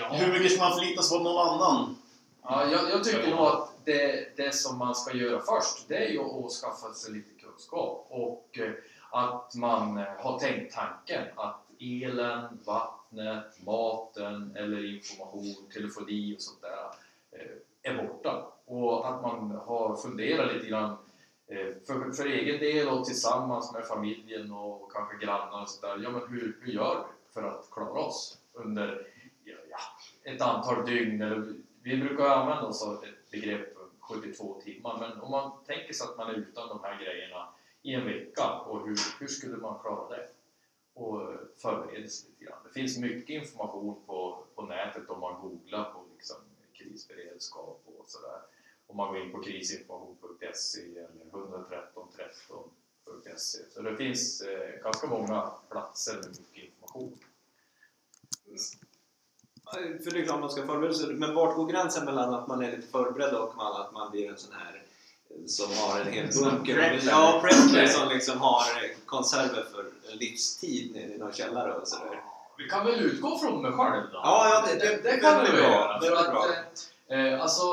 hur 0.00 0.32
mycket 0.32 0.52
ska 0.52 0.64
man 0.64 0.78
förlita 0.78 1.02
sig 1.02 1.18
på 1.18 1.24
någon 1.24 1.48
annan? 1.48 1.96
Ja, 2.42 2.66
jag, 2.70 2.90
jag 2.90 3.04
tycker 3.04 3.30
nog 3.30 3.40
att 3.40 3.72
det, 3.84 4.36
det 4.36 4.54
som 4.54 4.78
man 4.78 4.94
ska 4.94 5.16
göra 5.16 5.40
först, 5.40 5.88
det 5.88 5.96
är 5.96 6.10
ju 6.10 6.20
att 6.20 6.50
skaffa 6.50 6.94
sig 6.94 7.12
lite 7.12 7.42
kunskap 7.42 8.06
och 8.10 8.58
eh, 8.58 8.72
att 9.10 9.54
man 9.54 9.98
eh, 9.98 10.04
har 10.18 10.38
tänkt 10.38 10.74
tanken 10.74 11.24
att 11.36 11.60
elen, 11.80 12.60
vattnet, 12.64 13.64
maten 13.66 14.56
eller 14.56 14.94
information, 14.94 15.70
telefoni 15.74 16.36
och 16.36 16.42
sånt 16.42 16.62
där 16.62 16.90
eh, 17.38 17.92
är 17.92 18.02
borta. 18.02 18.46
Och 18.64 19.08
att 19.08 19.22
man 19.22 19.50
har 19.50 19.96
funderat 19.96 20.52
lite 20.54 20.66
grann 20.66 20.96
för, 21.86 22.12
för 22.12 22.26
egen 22.26 22.58
del 22.58 22.88
och 22.88 23.04
tillsammans 23.04 23.72
med 23.72 23.86
familjen 23.86 24.52
och 24.52 24.92
kanske 24.92 25.26
grannar 25.26 25.62
och 25.62 25.68
sådär. 25.68 26.00
Ja, 26.04 26.10
men 26.10 26.20
hur, 26.28 26.58
hur 26.62 26.72
gör 26.72 26.94
vi 26.94 27.34
för 27.34 27.42
att 27.42 27.68
klara 27.70 28.00
oss 28.00 28.38
under 28.52 28.88
ja, 28.88 28.96
ja, 28.96 29.11
ett 30.24 30.40
antal 30.40 30.86
dygn? 30.86 31.22
Eller, 31.22 31.54
vi 31.82 31.96
brukar 31.96 32.24
använda 32.24 32.62
oss 32.62 32.82
av 32.82 33.04
ett 33.04 33.30
begrepp 33.30 33.76
72 34.00 34.60
timmar, 34.64 34.98
men 35.00 35.20
om 35.20 35.30
man 35.30 35.52
tänker 35.66 35.92
sig 35.92 36.04
att 36.04 36.16
man 36.16 36.30
är 36.30 36.34
utan 36.34 36.68
de 36.68 36.80
här 36.82 37.04
grejerna 37.04 37.48
i 37.82 37.94
en 37.94 38.04
vecka 38.04 38.52
och 38.52 38.86
hur, 38.86 38.96
hur 39.20 39.26
skulle 39.26 39.56
man 39.56 39.78
klara 39.78 40.08
det? 40.08 40.28
och 40.94 41.32
eh, 41.32 41.38
förbereda 41.56 42.08
sig 42.08 42.30
lite 42.30 42.44
grann. 42.44 42.58
Det 42.64 42.72
finns 42.72 42.98
mycket 42.98 43.30
information 43.30 44.02
på, 44.06 44.44
på 44.54 44.62
nätet 44.62 45.10
om 45.10 45.20
man 45.20 45.40
googlar 45.40 45.84
på 45.84 46.04
liksom 46.12 46.36
krisberedskap 46.72 47.82
och 47.84 48.08
sådär. 48.08 48.40
Om 48.86 48.96
man 48.96 49.08
går 49.08 49.18
in 49.22 49.32
på 49.32 49.42
krisinformation.se 49.42 50.80
eller 50.80 51.24
11313.se. 51.30 53.58
Så 53.70 53.82
det 53.82 53.96
finns 53.96 54.40
eh, 54.40 54.82
ganska 54.82 55.06
många 55.06 55.52
platser 55.70 56.14
med 56.14 56.28
mycket 56.28 56.64
information. 56.64 57.18
För 59.72 60.10
det 60.10 60.20
är 60.20 60.24
klart 60.24 60.40
man 60.40 60.50
ska 60.50 60.66
förbereda 60.66 60.94
sig. 60.94 61.14
Men 61.14 61.34
vart 61.34 61.56
går 61.56 61.66
gränsen 61.66 62.04
mellan 62.04 62.34
att 62.34 62.48
man 62.48 62.62
är 62.64 62.70
lite 62.76 62.88
förberedd 62.88 63.34
och 63.34 63.56
man, 63.56 63.80
att 63.80 63.92
man 63.92 64.10
blir 64.10 64.28
en 64.30 64.36
sån 64.38 64.52
här 64.52 64.82
som 65.46 65.66
har 65.76 66.00
en 66.00 66.12
hel 66.12 66.28
bunker? 66.42 67.00
Ja, 67.06 67.40
prepper 67.42 67.86
som 67.86 68.08
liksom 68.08 68.40
har 68.40 68.62
konserver 69.06 69.64
för 69.72 69.84
en 70.12 70.18
livstid 70.18 70.92
nere 70.94 71.14
i 71.14 71.18
någon 71.18 71.32
källare 71.32 71.72
och 71.74 71.88
sådär. 71.88 72.20
Vi 72.58 72.68
kan 72.68 72.86
väl 72.86 73.00
utgå 73.00 73.38
från 73.38 73.62
mig 73.62 73.72
själv 73.72 74.02
då? 74.12 74.20
Ja, 74.22 74.48
ja, 74.48 74.72
det- 74.72 74.78
det- 74.78 75.02
det 75.02 75.16
kan 75.16 75.34
är 75.40 75.44
vi 75.44 75.50
bra. 75.52 75.60
göra. 75.60 75.98
Det 76.00 76.06
För 76.06 76.16
att, 76.16 76.90
eh, 77.08 77.42
alltså, 77.42 77.64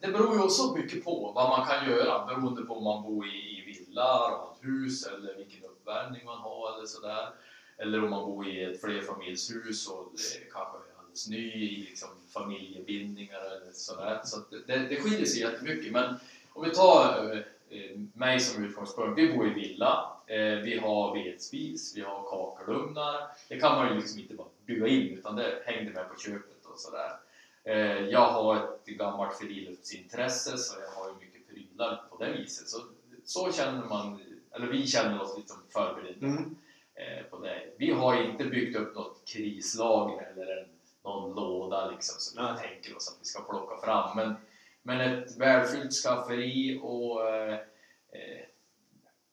det 0.00 0.08
beror 0.08 0.34
ju 0.34 0.42
också 0.42 0.74
mycket 0.76 1.04
på 1.04 1.32
vad 1.34 1.48
man 1.58 1.66
kan 1.66 1.90
göra 1.90 2.26
beroende 2.26 2.62
på 2.62 2.74
om 2.74 2.84
man 2.84 3.02
bor 3.02 3.26
i, 3.26 3.28
i 3.58 3.64
villa, 3.66 4.04
radhus 4.30 5.06
eller 5.06 5.34
vilken 5.34 5.64
uppvärmning 5.64 6.24
man 6.24 6.38
har 6.38 6.76
eller 6.76 6.86
sådär. 6.86 7.28
Eller 7.78 8.04
om 8.04 8.10
man 8.10 8.24
bor 8.26 8.48
i 8.48 8.64
ett 8.64 8.80
flerfamiljshus 8.80 9.88
och 9.88 10.08
det 10.12 10.52
kanske 10.52 10.78
ny 11.28 11.52
i 11.52 11.86
liksom, 11.90 12.08
familjebindningar 12.28 13.40
eller 13.40 13.72
sådär. 13.72 14.20
Så 14.24 14.36
det, 14.66 14.76
det 14.76 14.96
skiljer 14.96 15.24
sig 15.26 15.40
jättemycket. 15.40 15.92
Men 15.92 16.14
om 16.52 16.64
vi 16.64 16.70
tar 16.70 17.32
eh, 17.32 17.38
eh, 17.78 17.98
mig 18.12 18.40
som 18.40 18.64
utgångspunkt. 18.64 19.18
Vi 19.18 19.32
bor 19.32 19.46
i 19.46 19.50
villa, 19.54 20.12
eh, 20.26 20.54
vi 20.58 20.78
har 20.78 21.14
vedspis, 21.14 21.96
vi 21.96 22.00
har 22.00 22.22
kakelugnar. 22.30 23.14
Det 23.48 23.60
kan 23.60 23.78
man 23.78 23.88
ju 23.88 23.94
liksom 24.00 24.20
inte 24.20 24.34
bara 24.34 24.48
bygga 24.66 24.86
in 24.88 25.18
utan 25.18 25.36
det 25.36 25.62
hängde 25.66 25.90
med 25.92 26.08
på 26.08 26.20
köpet 26.20 26.64
och 26.64 26.78
sådär. 26.78 27.10
Eh, 27.64 28.00
jag 28.08 28.26
har 28.32 28.56
ett 28.56 28.86
gammalt 28.86 29.38
friluftsintresse 29.38 30.58
så 30.58 30.80
jag 30.80 31.02
har 31.02 31.08
ju 31.08 31.14
mycket 31.26 31.48
prylar 31.48 32.02
på 32.10 32.24
det 32.24 32.32
viset. 32.32 32.68
Så, 32.68 32.80
så 33.24 33.52
känner 33.52 33.84
man, 33.84 34.20
eller 34.52 34.66
vi 34.66 34.86
känner 34.86 35.22
oss 35.22 35.36
lite 35.36 35.54
förberedda 35.72 36.26
Mm. 36.26 36.56
på 37.30 37.38
det. 37.38 37.62
Vi 37.76 37.92
har 37.92 38.22
inte 38.30 38.44
byggt 38.44 38.76
upp 38.76 38.94
något 38.94 39.22
krislager 39.24 40.32
eller 40.32 40.56
en, 40.56 40.68
någon 41.08 41.34
låda 41.36 41.90
liksom 41.90 42.20
som 42.20 42.44
Nej. 42.44 42.62
tänker 42.68 42.96
oss 42.96 43.08
att 43.08 43.20
vi 43.20 43.24
ska 43.24 43.42
plocka 43.42 43.86
fram. 43.86 44.16
Men, 44.16 44.34
men 44.82 45.00
ett 45.00 45.36
välfyllt 45.36 45.92
skafferi 45.92 46.80
och 46.82 47.28
eh, 47.28 47.52
eh, 48.12 48.44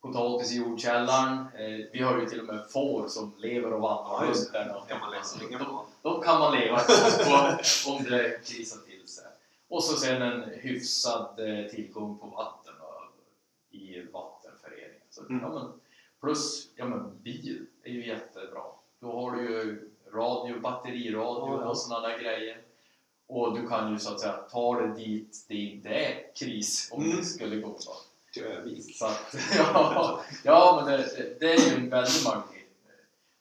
potatis 0.02 0.52
i 0.52 0.58
jordkällaren. 0.58 1.38
Eh, 1.38 1.86
vi 1.94 2.02
har 2.02 2.20
ju 2.20 2.26
till 2.26 2.40
och 2.40 2.46
med 2.46 2.70
får 2.70 3.08
som 3.08 3.34
lever 3.38 3.74
och 3.74 3.82
vandrar 3.82 4.28
just 4.28 4.54
där. 4.54 4.84
kan 4.88 5.00
man 5.00 5.12
läsa 5.12 5.40
de, 5.40 5.58
de, 6.02 6.22
kan 6.22 6.40
man 6.40 6.56
leva 6.60 6.78
på 7.26 7.58
om 7.92 8.04
det 8.04 8.46
krisar 8.46 8.80
till 8.82 9.08
sig. 9.08 9.26
Och 9.68 9.84
så 9.84 9.96
sen 9.98 10.22
en 10.22 10.44
hyfsad 10.54 11.40
eh, 11.40 11.66
tillgång 11.72 12.18
på 12.18 12.28
vatten 12.28 12.74
och, 12.82 13.76
i 13.76 14.02
vattenföreningen. 14.02 15.02
Så, 15.10 15.22
Mm. 15.22 15.42
ja, 15.42 15.50
men, 15.54 15.72
plus 16.22 16.68
ja, 16.76 16.86
men, 16.86 17.22
bil 17.22 17.66
är 17.84 17.92
ju 17.92 18.08
jättebra. 18.08 18.64
Då 19.00 19.12
har 19.12 19.32
du 19.32 19.42
ju 19.42 19.90
radio, 20.16 20.60
batteriradio 20.60 21.54
Ja, 21.56 21.62
ja. 21.62 21.70
och 21.70 21.78
sådana 21.78 22.08
där 22.08 22.20
grejer. 22.20 22.58
Och 23.28 23.56
du 23.60 23.68
kan 23.68 23.92
ju 23.94 24.00
så 24.00 24.14
att 24.14 24.20
säga 24.20 24.34
ta 24.34 24.82
det 24.82 24.94
dit 24.96 25.46
det 25.48 25.56
inte 25.56 25.90
är 25.90 26.36
kris 26.36 26.90
om 26.92 27.04
Mm. 27.04 27.18
det 27.18 27.24
skulle 27.26 27.56
gå. 27.56 27.78
Övik. 28.42 28.98
Så 28.98 29.06
att, 29.06 29.36
ja, 29.58 30.22
ja, 30.44 30.84
men 30.86 30.92
det, 30.92 31.40
det 31.40 31.54
är 31.54 31.70
ju 31.70 31.76
en 31.76 31.90
väldig 31.90 32.24
möjlighet. 32.24 32.70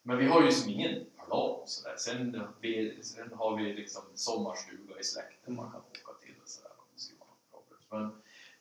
Men 0.02 0.16
vi 0.18 0.26
har 0.26 0.42
ju 0.42 0.52
som 0.52 0.70
ingen 0.70 1.04
plan 1.26 1.60
sådär. 1.66 1.94
Sen, 1.98 2.42
vi, 2.60 2.98
sen 3.02 3.32
har 3.32 3.56
vi 3.56 3.72
liksom 3.74 4.02
sommarstuga 4.14 5.00
i 5.00 5.04
släkten 5.04 5.54
man 5.56 5.70
kan 5.70 5.80
åka 5.80 6.12
till 6.22 6.34
och 6.42 6.48
sådär 6.48 6.70
om 6.78 6.84
det 6.94 7.00
skulle 7.00 7.18
vara 7.18 7.28
något 7.52 7.88
problem. 7.88 8.10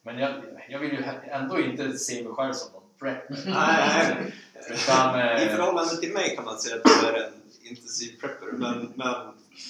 Men, 0.01 0.15
men 0.15 0.23
jag, 0.23 0.43
jag 0.69 0.79
vill 0.79 0.91
ju 0.91 1.03
ändå 1.31 1.59
inte 1.59 1.97
se 1.97 2.23
mig 2.23 2.33
själv 2.33 2.53
som 2.53 2.71
någon 2.73 2.89
prepper. 2.99 3.43
Nej, 3.45 4.15
nej. 4.15 4.33
Utan, 4.69 5.19
eh, 5.19 5.43
I 5.45 5.49
förhållande 5.49 5.97
till 5.97 6.13
mig 6.13 6.35
kan 6.35 6.45
man 6.45 6.59
säga 6.59 6.75
att 6.75 6.83
du 6.83 7.07
är 7.07 7.13
en 7.27 7.42
intensiv 7.63 8.19
prepper, 8.21 8.51
men, 8.51 8.93
men 8.95 9.15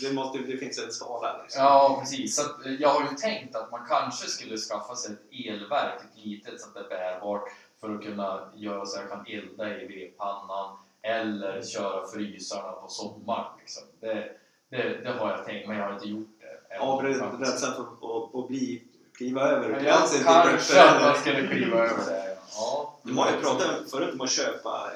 det, 0.02 0.14
måste, 0.14 0.38
det 0.38 0.58
finns 0.58 0.80
en 0.80 0.92
skala. 0.92 1.42
Liksom. 1.44 1.64
Ja, 1.64 1.98
precis. 2.00 2.36
Så 2.36 2.42
eh, 2.42 2.74
jag 2.80 2.90
har 2.90 3.02
ju 3.12 3.18
tänkt 3.18 3.56
att 3.56 3.72
man 3.72 3.86
kanske 3.88 4.28
skulle 4.28 4.58
skaffa 4.58 4.96
sig 4.96 5.14
ett 5.14 5.48
elverk, 5.48 6.02
ett 6.02 6.26
litet 6.26 6.62
så 6.62 6.68
att 6.68 6.74
det 6.74 6.80
är 6.80 6.90
bärbart 6.90 7.44
för 7.82 7.96
att 7.96 8.04
kunna 8.04 8.52
göra 8.56 8.86
så 8.86 9.00
att 9.00 9.04
jag 9.04 9.12
kan 9.12 9.26
elda 9.28 9.82
i 9.82 9.88
vedpannan 9.88 10.78
eller 11.02 11.62
köra 11.62 12.08
frysarna 12.08 12.72
på 12.72 12.88
sommaren. 12.88 13.52
Liksom. 13.60 13.84
Det, 14.00 14.30
det, 14.70 15.04
det 15.04 15.12
har 15.12 15.30
jag 15.32 15.46
tänkt, 15.46 15.68
men 15.68 15.78
jag 15.78 15.86
har 15.86 15.94
inte 15.94 16.08
gjort 16.08 16.28
det. 16.40 16.78
Av 16.80 17.02
rädslan 17.02 17.40
för 17.74 18.40
att, 18.40 18.48
bli, 18.48 18.84
kliva 19.18 19.42
över 19.42 19.70
Ja, 19.70 19.80
gränsen 19.80 20.18
till 20.18 20.26
kanske 20.26 20.84
att 20.84 21.02
man 21.02 21.16
skulle 21.16 21.48
kliva 21.48 21.78
över 21.78 22.06
det. 22.06 22.38
Ja. 22.56 23.00
Du 23.04 23.14
har 23.14 23.32
ju 23.32 23.38
pratat 23.38 23.92
förut 23.92 24.14
om 24.14 24.22
att 24.22 24.32
köpa 24.32 24.92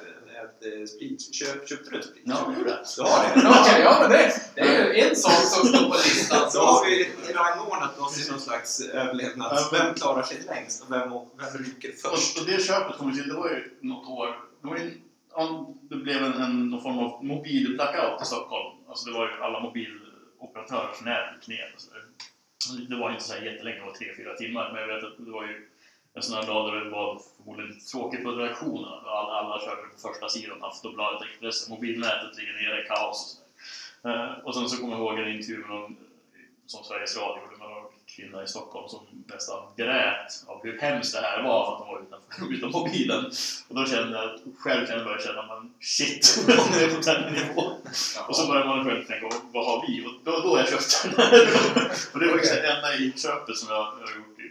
ett 0.61 0.79
eh, 0.79 0.85
sprit. 0.85 1.35
Köp, 1.35 1.69
köpte 1.69 1.89
du 1.89 1.99
ett 1.99 2.05
sprit? 2.05 2.23
Ja, 2.25 2.43
jag 2.47 2.57
gjorde 2.57 2.69
det. 2.69 3.03
Har 3.03 3.23
det? 3.23 3.59
Okej, 3.59 3.81
ja 3.81 3.97
men 4.01 4.11
det, 4.11 4.33
det 4.55 4.61
är 4.61 4.93
ju 4.93 4.99
en 4.99 5.15
sak 5.15 5.33
som 5.33 5.67
står 5.67 5.89
på 5.89 5.93
listan. 5.93 6.51
Så 6.51 6.59
har 6.65 6.85
vi 6.85 7.09
rangordnat 7.33 7.99
oss 7.99 8.27
i 8.27 8.31
någon 8.31 8.39
slags 8.39 8.81
överlevnads... 8.81 9.73
Vem 9.73 9.93
klarar 9.93 10.23
sig 10.23 10.37
längst 10.45 10.83
och 10.83 10.91
vem, 10.91 11.09
vem 11.09 11.63
rycker 11.63 11.91
först? 11.91 12.37
Och, 12.37 12.43
och 12.43 12.49
det 12.49 12.63
köpet 12.63 12.97
kom 12.97 13.13
till, 13.13 13.27
det 13.27 13.33
var 13.33 13.49
ju 13.49 13.77
något 13.81 14.07
år, 14.09 14.39
det, 14.61 14.67
var 14.67 14.77
ju, 14.77 15.01
ja, 15.35 15.73
det 15.89 15.95
blev 15.95 16.23
en, 16.23 16.33
en 16.33 16.69
någon 16.69 16.81
form 16.81 16.99
av 16.99 17.25
mobilblackout 17.25 18.21
i 18.21 18.25
Stockholm. 18.25 18.77
Alltså 18.89 19.09
det 19.09 19.17
var 19.17 19.27
ju 19.27 19.33
alla 19.43 19.59
mobiloperatörers 19.59 21.01
nät 21.01 21.35
gick 21.35 21.47
ner. 21.47 21.73
och 21.75 21.81
så 21.81 21.89
där. 21.93 22.03
Det 22.89 22.95
var 22.95 23.11
inte 23.11 23.23
så 23.23 23.33
här 23.33 23.41
jättelänge, 23.41 23.79
det 23.79 23.85
var 23.85 23.93
tre, 23.93 24.07
fyra 24.17 24.33
timmar. 24.33 24.71
Men 24.71 24.81
jag 24.81 24.87
vet 24.87 25.03
att 25.03 25.25
det 25.25 25.31
var 25.31 25.43
ju 25.43 25.67
en 26.17 26.23
sån 26.23 26.35
här 26.35 26.47
dag 26.47 26.73
där 26.73 26.83
det 26.83 26.89
var 26.89 27.21
förmodligen 27.37 27.71
lite 27.71 27.91
tråkigt 27.91 28.23
på 28.23 28.31
redaktionen. 28.31 28.93
Alla, 29.05 29.31
alla 29.39 29.61
körde 29.61 29.81
på 29.81 29.99
första 29.99 30.29
sidan, 30.29 30.63
Aftonbladet, 30.63 31.27
Expressen, 31.29 31.73
mobilnätet 31.75 32.37
ligger 32.37 32.53
nere, 32.53 32.87
kaos 32.87 33.17
och 33.21 33.27
sådär. 34.01 34.37
Eh, 34.37 34.45
och 34.45 34.55
sen 34.55 34.69
så 34.69 34.77
kommer 34.77 34.93
jag 34.93 35.01
ihåg 35.01 35.19
en 35.19 35.35
intervju 35.35 35.57
med 35.57 35.69
någon, 35.69 35.97
som 36.65 36.83
Sveriges 36.83 37.17
Radio 37.17 37.43
gjorde 37.43 37.57
med 37.57 37.69
kvinna 38.15 38.43
i 38.43 38.47
Stockholm 38.47 38.89
som 38.89 38.99
nästan 39.25 39.59
grät 39.77 40.43
av 40.47 40.63
hur 40.63 40.79
hemskt 40.79 41.13
det 41.13 41.21
här 41.21 41.43
var 41.43 41.65
för 41.65 41.71
att 41.73 41.79
de 41.79 41.87
var 41.87 42.01
utanför, 42.01 42.53
utan 42.55 42.71
mobilen. 42.71 43.25
Och 43.67 43.75
då 43.75 43.85
kände 43.85 44.17
jag, 44.17 44.39
själv 44.57 44.87
kan 44.87 44.97
jag 44.97 45.05
börja 45.05 45.21
känna, 45.21 45.47
men 45.47 45.73
shit, 45.81 46.43
nu 46.47 46.53
är 46.53 46.81
jag 46.81 46.95
på 46.95 47.11
den 47.11 47.33
nivån. 47.33 47.73
Och 48.27 48.35
så 48.35 48.47
börjar 48.47 48.65
man 48.65 48.85
själv 48.85 49.05
tänka, 49.05 49.29
vad 49.53 49.65
har 49.65 49.87
vi? 49.87 50.05
Och 50.05 50.13
då, 50.23 50.31
då 50.31 50.57
jag 50.57 50.69
köpt 50.69 51.03
den. 51.03 51.11
och 52.13 52.19
det 52.19 52.27
var 52.27 52.37
det 52.37 52.73
enda 52.75 52.95
i 52.95 53.13
köpet 53.15 53.57
som 53.57 53.69
jag, 53.69 53.93
jag 53.99 54.07
har 54.07 54.15
gjort 54.15 54.37
i 54.39 54.47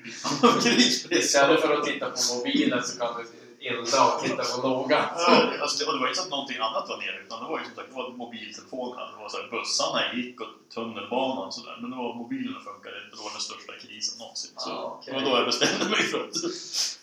Istället 1.11 1.61
för 1.61 1.75
att 1.75 1.85
titta 1.85 2.11
på 2.11 2.19
mobilen 2.35 2.83
så 2.85 2.99
kan 2.99 3.15
du 3.17 3.25
elda 3.69 3.99
och 4.15 4.21
titta 4.23 4.43
på 4.53 4.57
lågan. 4.69 5.07
Ja, 5.17 5.53
alltså, 5.63 5.77
det- 5.79 5.87
och 5.87 5.93
det 5.95 6.01
var 6.01 6.09
inte 6.09 6.19
så 6.21 6.25
att 6.27 6.31
någonting 6.37 6.57
annat 6.67 6.89
var 6.89 6.97
nere, 7.05 7.17
utan 7.25 7.43
det 7.43 7.49
var 7.51 7.59
ju 7.59 7.65
som 7.65 7.75
sagt, 7.75 7.89
det 7.91 7.97
var 7.97 8.09
mobiltelefonerna, 8.11 9.11
det 9.13 9.17
var 9.23 9.29
så 9.29 9.37
här, 9.41 9.49
bussarna 9.55 10.01
gick 10.17 10.41
och 10.41 10.49
tunnelbanan 10.75 11.47
och 11.47 11.55
sådär. 11.55 11.77
Men 11.81 11.91
det 11.91 11.97
var 11.97 12.15
mobilerna 12.15 12.61
funkade 12.71 12.97
inte, 13.05 13.17
det 13.17 13.23
var 13.27 13.33
den 13.39 13.41
största 13.49 13.73
krisen 13.83 14.15
någonsin. 14.19 14.51
Så 14.57 14.71
Ja, 14.71 14.99
okej. 15.01 15.15
det 15.15 15.21
var 15.21 15.31
då 15.31 15.37
jag 15.41 15.47
bestämde 15.53 15.85
mig 15.95 16.03
för 16.13 16.21
att 16.25 16.35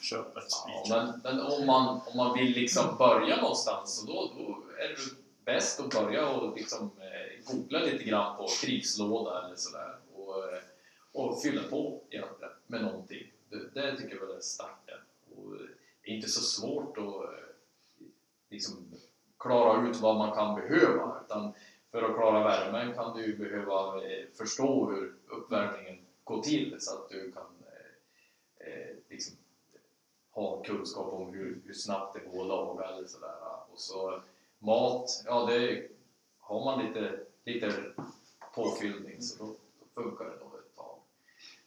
köpa 0.09 0.39
ett 0.39 0.51
Ja, 0.67 0.83
men 0.89 1.05
men 1.23 1.35
om, 1.53 1.65
man, 1.65 1.83
om 2.07 2.17
man 2.17 2.37
vill 2.37 2.51
liksom 2.61 2.85
börja 2.97 3.35
någonstans 3.41 3.85
så 3.99 4.05
då, 4.05 4.17
då 4.37 4.43
är 4.83 4.87
det 4.89 4.97
bäst 5.45 5.79
att 5.79 5.89
börja 5.89 6.27
och 6.29 6.57
liksom, 6.57 6.91
eh, 7.07 7.53
googla 7.53 7.79
lite 7.79 8.03
grann 8.03 8.37
på 8.37 8.47
krigslåda 8.61 9.43
eller 9.45 9.55
sådär 9.55 9.91
och, 10.15 10.35
eh, 10.53 10.59
och 11.13 11.41
fylla 11.41 11.61
på 11.69 11.99
egentligen 12.09 12.53
med 12.67 12.81
någonting. 12.81 13.23
Det, 13.49 13.81
det 13.81 13.97
tycker 13.97 14.15
jag 14.15 14.27
väl 14.27 14.35
är 14.37 14.41
starten. 14.41 14.82
Det 16.03 16.11
är 16.11 16.15
inte 16.15 16.29
så 16.29 16.41
svårt 16.41 16.97
att 16.97 17.05
eh, 17.05 17.45
liksom, 18.49 18.85
klara 19.39 19.89
ut 19.89 19.95
vad 19.95 20.17
man 20.17 20.35
kan 20.35 20.55
behöva. 20.55 21.21
Utan 21.25 21.53
för 21.91 22.03
att 22.03 22.15
klara 22.15 22.43
värmen 22.43 22.93
kan 22.93 23.17
du 23.17 23.37
behöva 23.37 24.03
eh, 24.03 24.25
förstå 24.37 24.91
hur 24.91 25.15
uppvärmningen 25.27 26.05
går 26.23 26.41
till 26.41 26.75
så 26.79 26.95
att 26.95 27.09
du 27.09 27.31
kan 27.31 27.43
eh, 27.65 28.67
eh, 28.67 28.95
liksom, 29.09 29.37
ha 30.31 30.63
kunskap 30.63 31.13
om 31.13 31.33
hur, 31.33 31.61
hur 31.65 31.73
snabbt 31.73 32.13
det 32.13 32.29
går 32.31 32.41
att 32.41 32.47
laga 32.47 32.85
eller 32.85 33.07
sådär. 33.07 33.35
Och 33.71 33.79
så 33.79 34.21
mat, 34.59 35.23
ja 35.25 35.45
det 35.45 35.87
har 36.39 36.65
man 36.65 36.85
lite, 36.85 37.19
lite 37.43 37.73
påfyllning 38.55 39.21
så 39.21 39.43
då, 39.43 39.55
då 39.79 40.01
funkar 40.01 40.25
det 40.25 40.35
nog 40.35 40.55
ett 40.55 40.75
tag. 40.75 40.99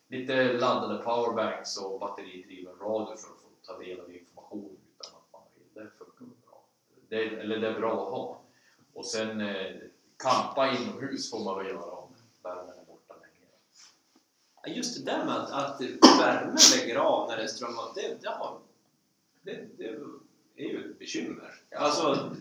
Lite 0.08 0.52
laddade 0.52 1.04
powerbanks 1.04 1.76
och 1.76 2.00
batteridriven 2.00 2.78
radio 2.78 3.16
för 3.16 3.32
att 3.32 3.40
få 3.40 3.45
ta 3.66 3.78
del 3.78 4.00
av 4.00 4.14
information 4.14 4.76
utan 4.90 5.12
att 5.18 5.32
man 5.32 5.42
vill. 5.54 5.84
Det 5.84 5.90
funkar 5.98 6.26
bra. 6.46 6.64
Det, 7.08 7.16
eller 7.16 7.58
det 7.58 7.68
är 7.68 7.80
bra 7.80 7.92
att 7.92 8.10
ha. 8.10 8.40
Och 8.94 9.06
sen 9.06 9.40
eh, 9.40 10.76
inomhus 10.80 11.30
får 11.30 11.44
man 11.44 11.58
väl 11.58 11.66
göra 11.66 11.90
om 11.90 12.14
värmen 12.42 12.78
är 12.78 12.84
borta 12.84 13.14
länge. 13.14 13.46
Ja, 14.62 14.72
Just 14.72 15.04
det 15.04 15.10
där 15.10 15.24
med 15.24 15.36
att, 15.36 15.50
att 15.50 15.80
värmen 16.20 16.56
lägger 16.76 16.96
av 16.96 17.28
när 17.28 17.36
det 17.36 17.48
strömmar 17.48 17.84
det, 17.94 18.22
det, 18.22 18.28
har, 18.28 18.58
det, 19.42 19.68
det 19.78 19.88
är 20.56 20.68
ju 20.68 20.90
ett 20.90 20.98
bekymmer. 20.98 21.54
Ja. 21.70 21.78
Alltså, 21.78 22.36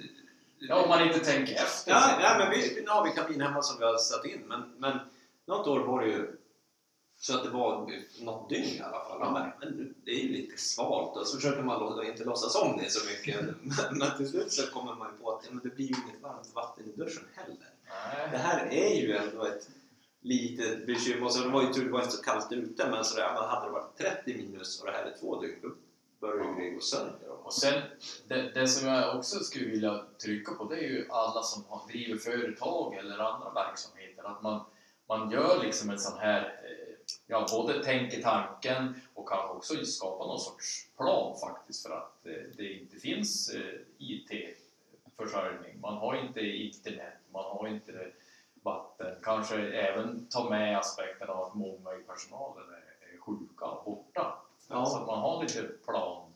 Ja, 0.59 0.83
om 0.83 0.89
man 0.89 1.07
inte 1.07 1.19
tänker 1.19 1.55
efter. 1.55 1.91
Ja, 1.91 2.19
ja 2.21 2.35
men 2.39 2.49
vi, 2.49 2.81
nu 2.81 2.89
har 2.89 3.03
vi 3.03 3.11
kamin 3.11 3.41
hemma 3.41 3.61
som 3.61 3.79
vi 3.79 3.85
har 3.85 3.97
satt 3.97 4.25
in, 4.25 4.41
men, 4.47 4.73
men 4.77 4.99
något 5.45 5.67
år 5.67 5.79
var 5.79 6.01
det 6.01 6.07
ju 6.07 6.37
så 7.17 7.37
att 7.37 7.43
det 7.43 7.49
var 7.49 7.91
något 8.21 8.49
dygn 8.49 8.65
i 8.65 8.81
alla 8.81 9.05
fall. 9.05 9.33
Men, 9.33 9.51
men 9.59 9.95
det 10.05 10.11
är 10.11 10.19
ju 10.19 10.29
lite 10.29 10.57
svalt 10.57 11.17
och 11.17 11.27
så 11.27 11.37
försöker 11.37 11.61
man 11.61 12.05
inte 12.05 12.23
låtsas 12.23 12.55
om 12.55 12.77
det 12.77 12.89
så 12.89 13.09
mycket. 13.09 13.41
Men, 13.61 13.97
men 13.97 14.17
till 14.17 14.29
slut 14.29 14.51
så 14.51 14.71
kommer 14.71 14.95
man 14.95 15.11
ju 15.11 15.23
på 15.23 15.31
att 15.31 15.51
men 15.51 15.63
det 15.63 15.75
blir 15.75 15.85
ju 15.85 15.95
inget 16.05 16.21
varmt 16.21 16.51
vatten 16.55 16.85
i 16.85 16.97
duschen 16.97 17.23
heller. 17.33 17.55
Det 17.55 18.31
Nej. 18.31 18.39
här 18.39 18.67
är 18.71 19.01
ju 19.01 19.15
ändå 19.17 19.45
ett 19.45 19.69
litet 20.21 20.85
bekymmer. 20.85 21.25
Och 21.25 21.33
så 21.33 21.43
det 21.43 21.49
var 21.49 21.61
ju 21.61 21.73
tur 21.73 21.85
det 21.85 21.91
var 21.91 22.01
inte 22.01 22.15
så 22.15 22.23
kallt 22.23 22.51
ute 22.51 22.89
men 22.89 23.03
sådär, 23.03 23.31
men 23.33 23.49
hade 23.49 23.67
det 23.67 23.71
varit 23.71 23.97
30 23.97 24.37
minus 24.37 24.81
och 24.81 24.87
det 24.87 24.93
här 24.93 25.05
är 25.05 25.17
två 25.19 25.41
dygn 25.41 25.59
då 25.61 25.69
börjar 26.19 26.55
det 26.55 26.69
gå 26.69 26.81
sönder. 26.81 27.29
Och 27.43 27.53
sen, 27.53 27.81
det, 28.27 28.51
det 28.53 28.67
som 28.67 28.87
jag 28.87 29.17
också 29.17 29.39
skulle 29.39 29.65
vilja 29.65 30.05
trycka 30.23 30.53
på 30.53 30.63
det 30.63 30.75
är 30.75 30.89
ju 30.89 31.07
alla 31.09 31.43
som 31.43 31.63
driver 31.87 32.17
företag 32.17 32.95
eller 32.95 33.19
andra 33.19 33.51
verksamheter. 33.53 34.23
Att 34.23 34.43
man, 34.43 34.65
man 35.07 35.31
gör 35.31 35.63
liksom 35.63 35.89
en 35.89 35.99
sån 35.99 36.19
här, 36.19 36.41
eh, 36.41 36.84
ja 37.27 37.47
både 37.51 37.83
tänker 37.83 38.21
tanken 38.21 39.01
och 39.13 39.29
kanske 39.29 39.57
också 39.57 39.85
skapar 39.85 40.25
någon 40.25 40.39
sorts 40.39 40.89
plan 40.97 41.39
faktiskt 41.39 41.87
för 41.87 41.93
att 41.93 42.25
eh, 42.25 42.33
det 42.57 42.73
inte 42.73 42.99
finns 42.99 43.49
eh, 43.49 43.79
IT-försörjning. 43.97 45.79
Man 45.79 45.97
har 45.97 46.15
inte 46.15 46.41
internet, 46.41 47.13
man 47.31 47.43
har 47.43 47.67
inte 47.67 48.11
vatten. 48.63 49.15
Kanske 49.23 49.55
även 49.71 50.25
ta 50.25 50.49
med 50.49 50.77
aspekten 50.77 51.29
av 51.29 51.43
att 51.43 51.55
många 51.55 51.95
i 51.95 52.03
personalen 52.07 52.63
är, 52.69 53.19
sjuka 53.19 53.65
och 53.65 53.85
borta. 53.85 54.37
Ja. 54.69 54.85
Så 54.85 54.97
att 54.97 55.07
man 55.07 55.19
har 55.19 55.43
lite 55.43 55.61
plan, 55.61 56.33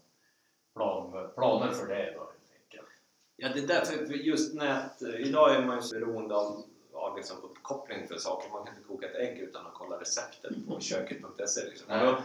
plan, 0.73 1.31
planer 1.35 1.71
för 1.71 1.87
det 1.87 2.11
då 2.11 2.19
helt 2.19 2.51
enkelt. 2.63 2.89
Ja, 3.35 3.49
det 3.53 3.59
är 3.59 3.67
därför 3.67 4.05
för 4.05 4.13
just 4.13 4.53
nät, 4.53 5.01
idag 5.01 5.55
är 5.55 5.65
man 5.65 5.75
ju 5.75 5.81
så 5.81 5.99
beroende 5.99 6.35
av 6.35 6.63
ja, 6.93 7.15
liksom 7.17 7.37
uppkoppling 7.69 8.07
för 8.07 8.17
saker. 8.17 8.49
Man 8.49 8.65
kan 8.65 8.75
inte 8.75 8.87
koka 8.87 9.09
ett 9.09 9.15
ägg 9.15 9.39
utan 9.39 9.65
att 9.65 9.73
kolla 9.73 10.01
receptet 10.01 10.67
på 10.67 10.79
köket.se. 10.79 11.65
Liksom. 11.65 11.87
Då, 11.87 12.05
eh, 12.05 12.21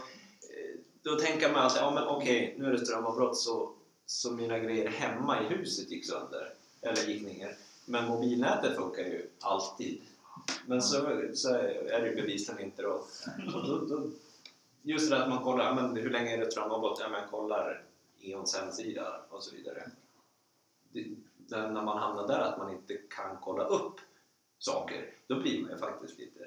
då 1.03 1.17
tänker 1.17 1.53
man 1.53 1.67
att 1.67 1.77
ja, 1.77 1.91
men 1.91 2.09
okej, 2.09 2.55
nu 2.59 2.67
är 2.67 2.73
det 2.73 2.87
strömavbrott 2.87 3.39
så, 3.39 3.73
så 4.07 4.33
mina 4.33 4.59
grejer 4.59 4.89
hemma 4.89 5.43
i 5.43 5.45
huset 5.45 5.91
gick 5.91 6.07
sönder, 6.07 6.53
eller 6.81 7.03
gick 7.03 7.23
ner. 7.23 7.57
Men 7.85 8.09
mobilnätet 8.09 8.77
funkar 8.77 9.03
ju 9.03 9.29
alltid. 9.41 10.01
Men 10.67 10.83
så, 10.83 11.23
så 11.35 11.49
är 11.55 12.01
det 12.01 12.09
ju 12.09 12.15
bevisligen 12.15 12.61
inte 12.61 12.83
då. 12.83 13.05
Då, 13.53 13.79
då 13.89 14.03
just 14.83 15.11
det 15.11 15.23
att 15.23 15.29
man 15.29 15.45
kollar, 15.45 15.75
men 15.75 15.97
hur 15.97 16.11
länge 16.11 16.35
är 16.35 16.39
det 16.39 16.51
strömavbrott? 16.51 16.99
Ja, 17.01 17.09
man 17.09 17.29
kollar 17.31 17.83
Eons 18.21 18.57
hemsida 18.57 19.21
och 19.31 19.43
så 19.43 19.55
vidare. 19.55 19.91
Det, 20.93 21.07
när 21.49 21.83
man 21.83 21.99
hamnar 21.99 22.27
där 22.29 22.41
att 22.41 22.59
man 22.59 22.73
inte 22.73 22.95
kan 22.95 23.37
kolla 23.41 23.65
upp 23.65 24.01
saker, 24.65 25.07
då 25.27 25.41
blir 25.41 25.61
man 25.61 25.71
ju 25.71 25.79
faktiskt 25.79 26.19
lite... 26.19 26.41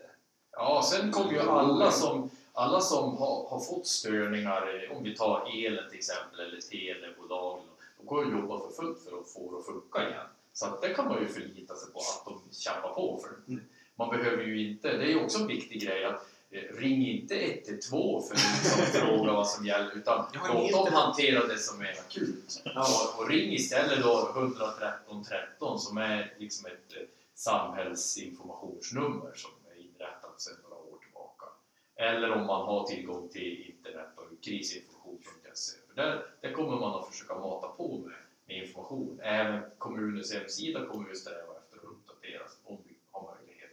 Ja, 0.52 0.84
sen 0.92 1.12
kommer 1.12 1.34
ju 1.34 1.40
alla 1.40 1.92
som, 1.92 2.30
alla 2.54 2.82
som 2.82 3.18
har, 3.18 3.50
har 3.50 3.60
fått 3.60 3.88
störningar, 3.88 4.92
om 4.96 5.04
vi 5.04 5.16
tar 5.16 5.66
elen 5.66 5.90
till 5.90 5.98
exempel, 5.98 6.40
eller 6.40 6.62
telebolag, 6.62 7.60
de 7.98 8.06
går 8.06 8.26
ju 8.26 8.32
jobba 8.32 8.60
för 8.60 8.72
fullt 8.72 9.00
för 9.04 9.20
att 9.20 9.30
få 9.30 9.52
det 9.52 9.58
att 9.58 9.66
funka 9.66 10.10
igen. 10.10 10.28
Så 10.54 10.66
att 10.66 10.82
det 10.82 10.94
kan 10.94 11.08
man 11.08 11.22
ju 11.22 11.28
förlita 11.28 11.76
sig 11.76 11.94
på 11.94 12.00
att 12.00 12.26
de 12.26 12.56
kämpar 12.56 12.90
på 12.90 13.20
för. 13.24 13.52
Mm. 13.52 13.64
Man 13.96 14.10
behöver 14.10 14.44
ju 14.44 14.70
inte, 14.70 14.98
det 14.98 15.04
är 15.04 15.10
ju 15.10 15.24
också 15.24 15.40
en 15.40 15.48
viktig 15.48 15.82
grej 15.82 16.06
att 16.06 16.28
eh, 16.52 16.78
ring 16.78 17.08
inte 17.08 17.36
112 17.36 18.22
för 18.22 18.36
att 18.36 18.42
liksom 18.64 19.02
fråga 19.02 19.34
vad 19.34 19.48
som 19.48 19.66
gäller 19.66 19.92
utan 19.96 20.26
låt 20.34 20.72
dem 20.72 20.94
hantera 20.94 21.48
det 21.48 21.58
som 21.58 21.82
är 21.82 21.92
akut. 21.92 22.62
Ja, 22.64 23.16
Och, 23.18 23.30
ring 23.30 23.54
istället 23.54 24.04
då 24.04 24.30
113 24.36 25.24
13 25.24 25.80
som 25.80 25.98
är 25.98 26.34
liksom 26.38 26.66
ett 26.66 27.17
samhällsinformationsnummer 27.38 29.34
som 29.34 29.52
är 29.72 29.76
inrättat 29.82 30.42
sedan 30.42 30.58
några 30.64 30.76
år 30.76 30.98
tillbaka. 31.04 31.46
Eller 31.96 32.32
om 32.32 32.46
man 32.48 32.66
har 32.66 32.84
tillgång 32.88 33.30
till 33.30 33.66
internet 33.72 34.08
och 34.16 34.24
krisinformation.se. 34.44 35.78
För 35.88 35.96
där, 35.96 36.26
där 36.42 36.52
kommer 36.52 36.80
man 36.80 37.00
att 37.00 37.08
försöka 37.10 37.36
mata 37.36 37.68
på 37.68 37.98
med, 37.98 38.16
med 38.46 38.58
information. 38.58 39.20
Även 39.24 39.62
kommunens 39.78 40.34
hemsida 40.34 40.86
kommer 40.86 41.10
vi 41.10 41.16
sträva 41.16 41.58
efter 41.64 41.78
att 41.78 41.84
uppdateras 41.84 42.58
om 42.64 42.78
vi 42.86 42.96
har 43.12 43.36
möjlighet. 43.36 43.70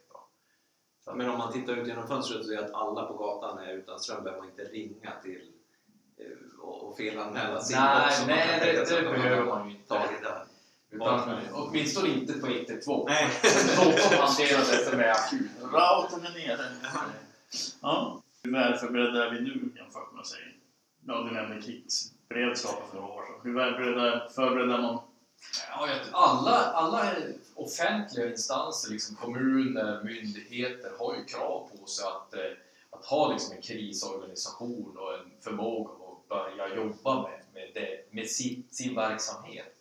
Så 1.05 1.11
att- 1.11 1.17
men 1.17 1.31
om 1.31 1.39
man 1.39 1.53
tittar 1.53 1.77
ut 1.77 1.89
genom 1.89 2.09
fönstret 2.09 2.41
och 2.41 2.47
ser 2.47 2.59
att 2.59 2.75
alla 2.75 3.07
på 3.07 3.15
gatan 3.15 3.59
är 3.59 3.73
utan 3.73 4.01
ström 4.01 4.25
behöver 4.25 4.43
man 4.43 4.51
inte 4.51 4.65
ringa 4.65 5.13
till 5.23 5.53
eh, 6.17 6.61
och, 6.61 6.97
felanmäla 6.97 7.61
sin 7.61 7.77
Nej, 7.77 8.25
nej 8.27 8.61
det, 8.61 8.97
det 8.97 9.03
man 9.03 9.13
behöver 9.13 9.45
man 9.45 9.69
ju 9.69 9.77
inte. 9.77 9.95
Utan, 10.95 11.39
åtminstone 11.53 12.09
inte 12.09 12.33
på 12.33 12.47
112. 12.47 13.05
Nej. 13.09 13.31
Låt 13.77 14.11
dem 14.11 14.21
hantera 14.21 14.59
det 14.59 14.91
som 14.91 15.01
är 15.01 15.11
akut. 15.11 15.51
Routern 15.63 16.27
är 16.27 16.49
nere. 16.49 16.67
Ja. 17.83 18.21
Hur 18.43 18.53
väl 18.53 18.79
förberedda 18.79 19.27
är 19.27 19.31
vi 19.31 19.41
nu 19.41 19.73
jämfört 19.77 20.13
med, 20.15 20.27
säg, 20.27 20.39
ja, 21.07 21.15
du 21.15 21.35
nämnde 21.35 21.63
krigsberedskapen 21.63 22.89
för 22.91 22.97
några 22.97 23.13
år 23.13 23.23
sedan. 23.23 23.41
Hur 23.43 23.55
väl 23.55 24.31
förberedda, 24.31 24.83
man? 24.83 24.99
Ja, 25.71 25.89
alla, 26.13 26.57
alla 26.57 27.13
offentliga 27.55 28.31
instanser, 28.31 28.91
liksom 28.91 29.17
kommuner, 29.17 30.03
myndigheter, 30.05 30.93
har 30.99 31.15
ju 31.17 31.25
krav 31.25 31.69
på 31.77 31.87
sig 31.87 32.05
att, 32.07 32.35
eh, 32.35 32.41
att 32.91 33.05
ha 33.05 33.33
liksom 33.33 33.57
en 33.57 33.63
krisorganisation 33.63 34.97
och 34.97 35.15
en 35.15 35.31
förmåga 35.41 35.91
att 35.91 36.29
börja 36.29 36.77
jobba 36.77 37.23
med, 37.23 37.41
med, 37.55 37.71
det, 37.75 38.15
med 38.15 38.31
sin, 38.31 38.65
sin 38.71 38.95
verksamhet. 38.95 39.74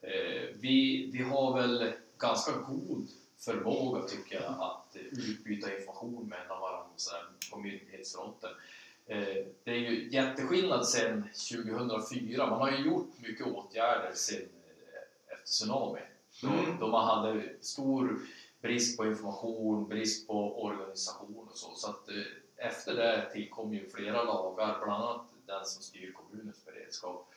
Eh, 0.00 0.48
vi, 0.54 1.10
vi 1.12 1.22
har 1.22 1.54
väl 1.60 1.92
ganska 2.18 2.52
god 2.52 3.08
förmåga, 3.38 4.02
tycker 4.02 4.34
jag, 4.42 4.54
att 4.60 4.96
eh, 4.96 5.02
utbyta 5.02 5.78
information 5.78 6.26
mellan 6.28 6.60
varandra 6.60 6.94
på 7.50 7.58
myndighetsfronten. 7.58 8.50
Eh, 9.06 9.44
Det 9.64 9.70
är 9.70 9.74
ju 9.90 10.08
jätteskillnad 10.10 10.86
sedan 10.88 11.28
2004. 11.50 12.46
Man 12.46 12.58
har 12.60 12.70
ju 12.70 12.84
gjort 12.84 13.10
mycket 13.18 13.46
åtgärder 13.46 14.12
sedan 14.14 14.48
efter 15.28 15.44
tsunami. 15.44 16.00
Då, 16.42 16.48
Mm. 16.48 16.78
då 16.80 16.88
man 16.88 17.06
hade 17.06 17.48
stor 17.60 18.20
brist 18.62 18.96
på 18.96 19.06
information, 19.06 19.88
brist 19.88 20.26
på 20.26 20.62
organisation 20.64 21.48
och 21.50 21.56
så. 21.58 21.74
Så 21.74 21.90
att 21.90 22.08
efter 22.56 22.94
det 22.94 23.30
tillkom 23.32 23.74
ju 23.74 23.88
flera 23.90 24.22
lagar, 24.24 24.84
bland 24.84 25.04
annat 25.04 25.22
den 25.46 25.64
som 25.64 25.82
styr 25.82 26.12
kommunens 26.12 26.64
beredskap. 26.64 27.30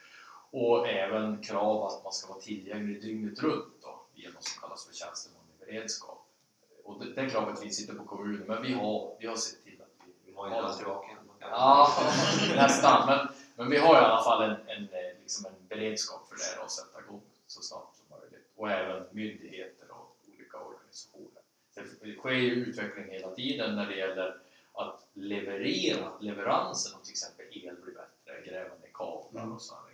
Och 0.52 0.88
även 0.88 1.44
krav 1.44 1.84
att 1.84 2.04
man 2.04 2.14
ska 2.14 2.34
vara 2.34 2.42
tillgänglig 2.42 3.02
dygnet 3.02 3.40
runt 3.40 3.74
då, 3.82 4.02
via 4.16 4.30
något 4.30 4.44
som 4.44 4.62
kallas 4.62 4.86
för 4.86 4.94
tjänsteman 4.94 5.42
i 5.56 5.66
beredskap. 5.66 6.28
Och 6.84 7.06
det, 7.06 7.14
det 7.14 7.30
kravet 7.30 7.60
finns 7.60 7.82
inte 7.82 7.94
på 7.94 8.04
kommunen, 8.04 8.48
men 8.48 8.62
vi 8.62 8.74
har, 8.74 9.16
vi 9.20 9.28
har 9.28 9.36
sett 9.36 9.64
till 9.64 9.82
att 9.82 10.06
vi, 10.06 10.32
Vi 10.32 10.38
har 10.38 10.48
ju 10.48 10.86
vaken. 10.86 11.18
Ja, 11.40 11.90
nästan. 12.56 13.08
Men, 13.08 13.28
men 13.56 13.70
vi 13.70 13.78
har 13.78 13.94
i 13.96 13.98
alla 13.98 14.24
fall 14.24 14.44
en, 14.44 14.56
en, 14.68 14.88
liksom 15.22 15.46
en 15.46 15.68
beredskap 15.68 16.30
för 16.30 16.36
det 16.36 16.64
att 16.64 16.72
sätta 16.72 17.00
igång 17.00 17.22
så 17.48 17.62
snabbt 17.62 17.98
som 17.98 18.18
möjligt. 18.20 18.48
Och 18.56 18.72
även 18.72 19.04
myndigheter 19.12 19.92
och 19.92 20.18
olika 20.28 20.58
organisationer. 20.58 21.42
Det 22.02 22.16
sker 22.16 22.32
ju 22.32 22.52
utveckling 22.52 23.10
hela 23.10 23.30
tiden 23.30 23.76
när 23.76 23.86
det 23.86 23.96
gäller 23.96 24.42
att 24.74 25.08
leverera, 25.14 26.08
att 26.08 26.24
leveransen 26.24 27.00
av 27.00 27.04
till 27.04 27.12
exempel 27.12 27.46
el 27.52 27.76
blir 27.82 27.94
bättre, 27.94 28.52
gräva 28.52 28.76
ner 28.76 28.90
kablar 28.94 29.54
och 29.54 29.62
sådana 29.62 29.91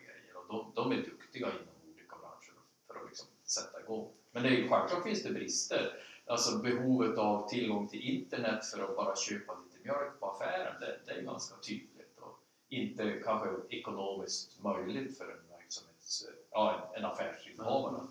de, 0.49 0.71
de 0.75 0.91
är 0.91 0.95
duktiga 0.95 1.47
inom 1.47 1.93
olika 1.93 2.15
branscher 2.21 2.53
för 2.87 2.95
att 2.95 3.07
liksom 3.07 3.27
sätta 3.43 3.79
igång. 3.81 4.11
Men 4.31 4.43
det 4.43 4.49
är 4.49 4.53
ju, 4.53 4.69
självklart 4.69 5.03
finns 5.03 5.23
det 5.23 5.31
brister. 5.33 6.03
Alltså 6.25 6.57
behovet 6.57 7.17
av 7.17 7.49
tillgång 7.49 7.87
till 7.87 8.01
internet 8.01 8.65
för 8.65 8.83
att 8.83 8.95
bara 8.95 9.15
köpa 9.15 9.57
lite 9.63 9.83
mjölk 9.83 10.19
på 10.19 10.25
affären, 10.31 10.79
det, 10.79 10.99
det 11.05 11.11
är 11.11 11.21
ganska 11.21 11.55
tydligt 11.55 12.19
och 12.19 12.39
inte 12.69 13.21
kanske 13.25 13.49
ekonomiskt 13.69 14.63
möjligt 14.63 15.17
för 15.17 15.23
en 15.23 15.57
verksamhets, 15.59 16.25
ja, 16.51 16.91
en, 16.93 17.03
en 17.03 17.11
affärsinnehavare 17.11 18.01
att 18.01 18.09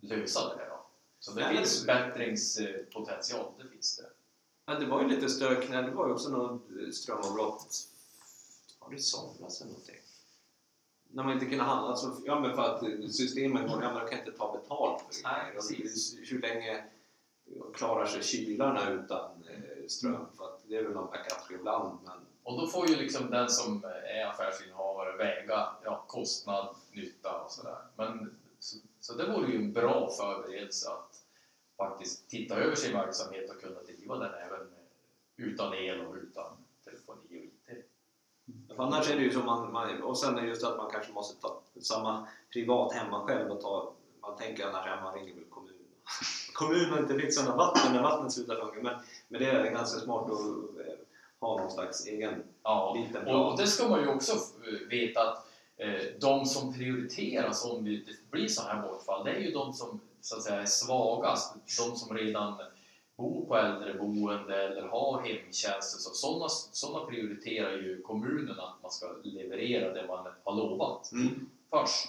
lösa 0.00 0.56
det. 0.56 0.66
Då. 0.68 0.86
Så 1.20 1.32
det 1.32 1.48
finns 1.48 1.86
men- 1.86 2.08
bättringspotential, 2.08 3.52
det 3.58 3.68
finns 3.68 3.96
det. 3.96 4.10
Ja, 4.66 4.74
det 4.74 4.86
var 4.86 5.02
ju 5.02 5.08
lite 5.08 5.28
stök 5.28 5.70
när 5.70 5.82
det 5.82 5.90
var 5.90 6.06
ju 6.06 6.12
också 6.12 6.28
något 6.28 6.62
strömavbrott. 6.94 7.88
Var 8.78 8.90
det 8.90 8.96
i 8.96 9.00
somras 9.00 9.60
eller 9.60 9.70
någonting? 9.70 10.01
När 11.12 11.24
man 11.24 11.32
inte 11.32 11.46
kunde 11.46 11.64
handla 11.64 11.96
så, 11.96 12.16
ja 12.24 12.40
men 12.40 12.54
för 12.54 12.62
att 12.62 13.12
systemen 13.14 13.68
går, 13.68 13.82
ja 13.82 13.92
men 13.92 14.04
de 14.04 14.10
kan 14.10 14.18
inte 14.18 14.32
ta 14.32 14.60
betalt 14.60 15.02
för 15.02 15.22
grejer. 15.22 15.56
Och. 15.56 15.64
Hur 16.30 16.40
länge 16.40 16.84
klarar 17.74 18.06
sig 18.06 18.22
kylarna 18.22 18.90
utan 18.90 19.30
eh, 19.50 19.86
ström? 19.86 20.26
För 20.36 20.44
att 20.44 20.60
det 20.68 20.76
är 20.76 20.82
väl 20.82 20.92
någon 20.92 21.10
backup 21.10 21.50
ibland 21.60 21.98
men 22.04 22.18
Och 22.42 22.60
då 22.60 22.66
får 22.66 22.88
ju 22.88 22.96
liksom 22.96 23.30
den 23.30 23.48
som 23.48 23.84
är 23.84 24.26
affärsinnehavare 24.26 25.16
väga 25.16 25.68
ja, 25.84 26.04
kostnad, 26.08 26.74
nytta 26.92 27.40
och 27.40 27.50
sådär. 27.50 27.78
Men 27.96 28.36
så, 28.58 28.78
så 29.00 29.14
det 29.14 29.32
vore 29.32 29.52
ju 29.52 29.56
en 29.56 29.72
bra 29.72 30.10
förberedelse 30.10 30.90
att 30.90 31.22
faktiskt 31.76 32.28
titta 32.28 32.56
över 32.56 32.76
sin 32.76 32.92
verksamhet 32.92 33.50
och 33.50 33.60
kunna 33.60 33.82
driva 33.82 34.18
den 34.18 34.34
även 34.34 34.66
utan 35.36 35.74
el 35.74 36.00
och 36.00 36.14
utan 36.14 36.56
telefoni 36.84 37.20
och 37.28 37.32
IT. 37.32 37.84
För 38.44 38.61
annars 38.76 39.10
är 39.10 39.16
det 39.16 39.22
ju 39.22 39.30
som 39.30 39.46
man, 39.46 39.72
man, 39.72 40.02
och 40.02 40.18
sen 40.18 40.38
är 40.38 40.42
det 40.42 40.48
just 40.48 40.64
att 40.64 40.76
man 40.76 40.90
kanske 40.90 41.12
måste 41.12 41.40
ta 41.42 41.60
samma 41.80 42.26
privat 42.52 42.92
hemma 42.92 43.26
själv 43.26 43.50
och 43.50 43.60
ta 43.60 43.92
man 44.22 44.36
tänker 44.36 44.66
annars 44.66 44.86
att 44.86 45.02
man 45.02 45.14
ringer 45.14 45.34
väl 45.34 45.44
kommunen. 45.50 45.76
kommunen 46.52 46.90
har 46.90 46.98
inte 46.98 47.18
fixat 47.18 47.48
något 47.48 47.56
vatten 47.56 47.92
när 47.92 48.02
vattnet 48.02 48.32
slutar 48.32 48.56
funka 48.56 48.82
men, 48.82 48.94
men 49.28 49.40
det 49.40 49.50
är 49.50 49.70
ganska 49.70 50.00
smart 50.00 50.24
att 50.24 50.40
eh, 50.86 50.94
ha 51.40 51.58
någon 51.58 51.70
slags 51.70 52.06
egen 52.06 52.42
Ja, 52.62 52.94
liten 52.96 53.24
plan. 53.24 53.52
och 53.52 53.58
det 53.58 53.66
ska 53.66 53.88
man 53.88 54.00
ju 54.00 54.08
också 54.08 54.32
veta 54.90 55.20
att 55.20 55.46
eh, 55.76 56.02
de 56.20 56.46
som 56.46 56.74
prioriteras 56.74 57.64
om 57.64 57.84
det 57.84 58.00
blir 58.30 58.48
så 58.48 58.62
här 58.62 58.82
bortfall, 58.82 59.24
det 59.24 59.30
är 59.30 59.40
ju 59.40 59.50
de 59.50 59.72
som 59.72 60.00
så 60.20 60.36
att 60.36 60.42
säga 60.42 60.60
är 60.60 60.66
svagast. 60.66 61.54
De 61.78 61.96
som 61.96 62.16
redan 62.16 62.54
bor 63.22 63.44
på 63.46 63.56
äldreboende 63.56 64.62
eller 64.62 64.82
har 64.82 65.22
hemtjänst. 65.22 66.00
Så 66.00 66.10
sådana, 66.10 66.48
sådana 66.48 67.06
prioriterar 67.06 67.72
ju 67.72 68.02
kommunen 68.02 68.60
att 68.60 68.82
man 68.82 68.90
ska 68.90 69.06
leverera 69.22 69.94
det 69.94 70.06
man 70.08 70.26
har 70.44 70.54
lovat 70.54 71.12
Mm. 71.12 71.50
först. 71.70 72.08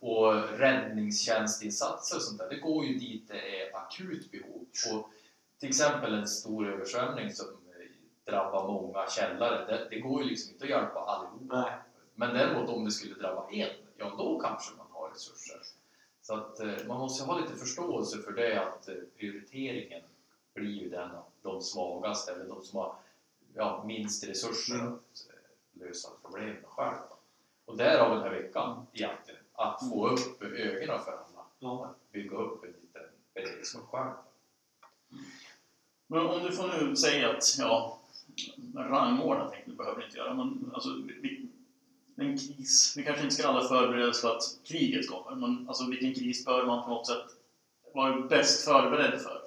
Och 0.00 0.58
räddningstjänstinsatser 0.58 2.16
och 2.16 2.22
sånt 2.22 2.38
där, 2.38 2.48
det 2.48 2.56
går 2.56 2.84
ju 2.84 2.98
dit 2.98 3.28
det 3.28 3.60
är 3.60 3.76
akut 3.76 4.30
behov. 4.30 4.66
Och 4.92 5.10
till 5.60 5.68
exempel 5.68 6.14
en 6.14 6.28
stor 6.28 6.68
översvämning 6.68 7.32
som 7.32 7.46
drabbar 8.24 8.66
många 8.66 9.08
källare, 9.10 9.66
det, 9.66 9.86
det 9.90 10.00
går 10.00 10.22
ju 10.22 10.28
liksom 10.28 10.52
inte 10.52 10.64
att 10.64 10.70
hjälpa 10.70 11.00
allihopa. 11.00 11.60
Nej. 11.60 11.72
Men 12.14 12.34
däremot 12.34 12.68
om 12.70 12.84
det 12.84 12.90
skulle 12.90 13.14
drabba 13.14 13.50
en, 13.50 13.68
ja 13.96 14.14
då 14.18 14.40
kanske 14.40 14.76
man 14.76 14.86
har 14.90 15.10
resurser. 15.10 15.60
Så 16.22 16.34
att 16.34 16.60
eh, 16.60 16.86
man 16.88 16.98
måste 16.98 17.24
ha 17.24 17.40
lite 17.40 17.56
förståelse 17.56 18.18
för 18.18 18.32
det 18.32 18.62
att 18.62 18.88
eh, 18.88 18.94
prioriteringen 19.18 20.02
blir 20.56 20.82
ju 20.82 20.88
den 20.88 21.10
att 21.10 21.30
de 21.42 21.62
svagaste 21.62 22.32
eller 22.32 22.44
de 22.44 22.64
som 22.64 22.78
har 22.78 22.94
ja, 23.54 23.84
minst 23.86 24.28
resurser 24.28 24.74
Mm. 24.74 24.86
att 24.92 25.26
eh, 25.28 25.86
lösa 25.86 26.08
problemen 26.22 26.56
själva. 26.64 27.02
Och 27.64 27.76
därav 27.76 28.10
den 28.10 28.22
här 28.22 28.30
veckan 28.30 28.86
egentligen, 28.92 29.40
att 29.52 29.80
få 29.88 30.08
upp 30.08 30.42
ögonen 30.42 31.04
för 31.04 31.12
alla. 31.12 31.44
Ja. 31.58 31.84
Att 31.86 32.12
bygga 32.12 32.36
upp 32.36 32.64
en 32.64 32.70
liten 32.70 33.02
beredskap 33.34 33.82
själv. 33.90 34.12
Men 36.06 36.26
om 36.26 36.42
du 36.42 36.52
får 36.52 36.68
nu 36.68 36.96
säga 36.96 37.30
att, 37.30 37.58
ja, 37.58 38.00
rangordna 38.76 39.48
tänkte 39.48 39.70
du 39.70 39.76
behöver 39.76 40.04
inte 40.04 40.16
göra, 40.16 40.34
men 40.34 40.70
alltså, 40.74 40.88
vi, 41.22 41.48
en 42.16 42.38
kris, 42.38 42.94
vi 42.96 43.02
kanske 43.04 43.22
inte 43.22 43.34
ska 43.34 43.48
alla 43.48 43.68
förbereda 43.68 44.08
oss 44.08 44.20
för 44.20 44.36
att 44.36 44.58
kriget 44.64 45.10
kommer, 45.10 45.36
men 45.36 45.68
alltså 45.68 45.86
vilken 45.86 46.14
kris 46.14 46.44
bör 46.44 46.66
man 46.66 46.84
på 46.84 46.90
något 46.90 47.06
sätt 47.06 47.24
vara 47.94 48.20
bäst 48.20 48.64
förberedd 48.64 49.20
för? 49.20 49.45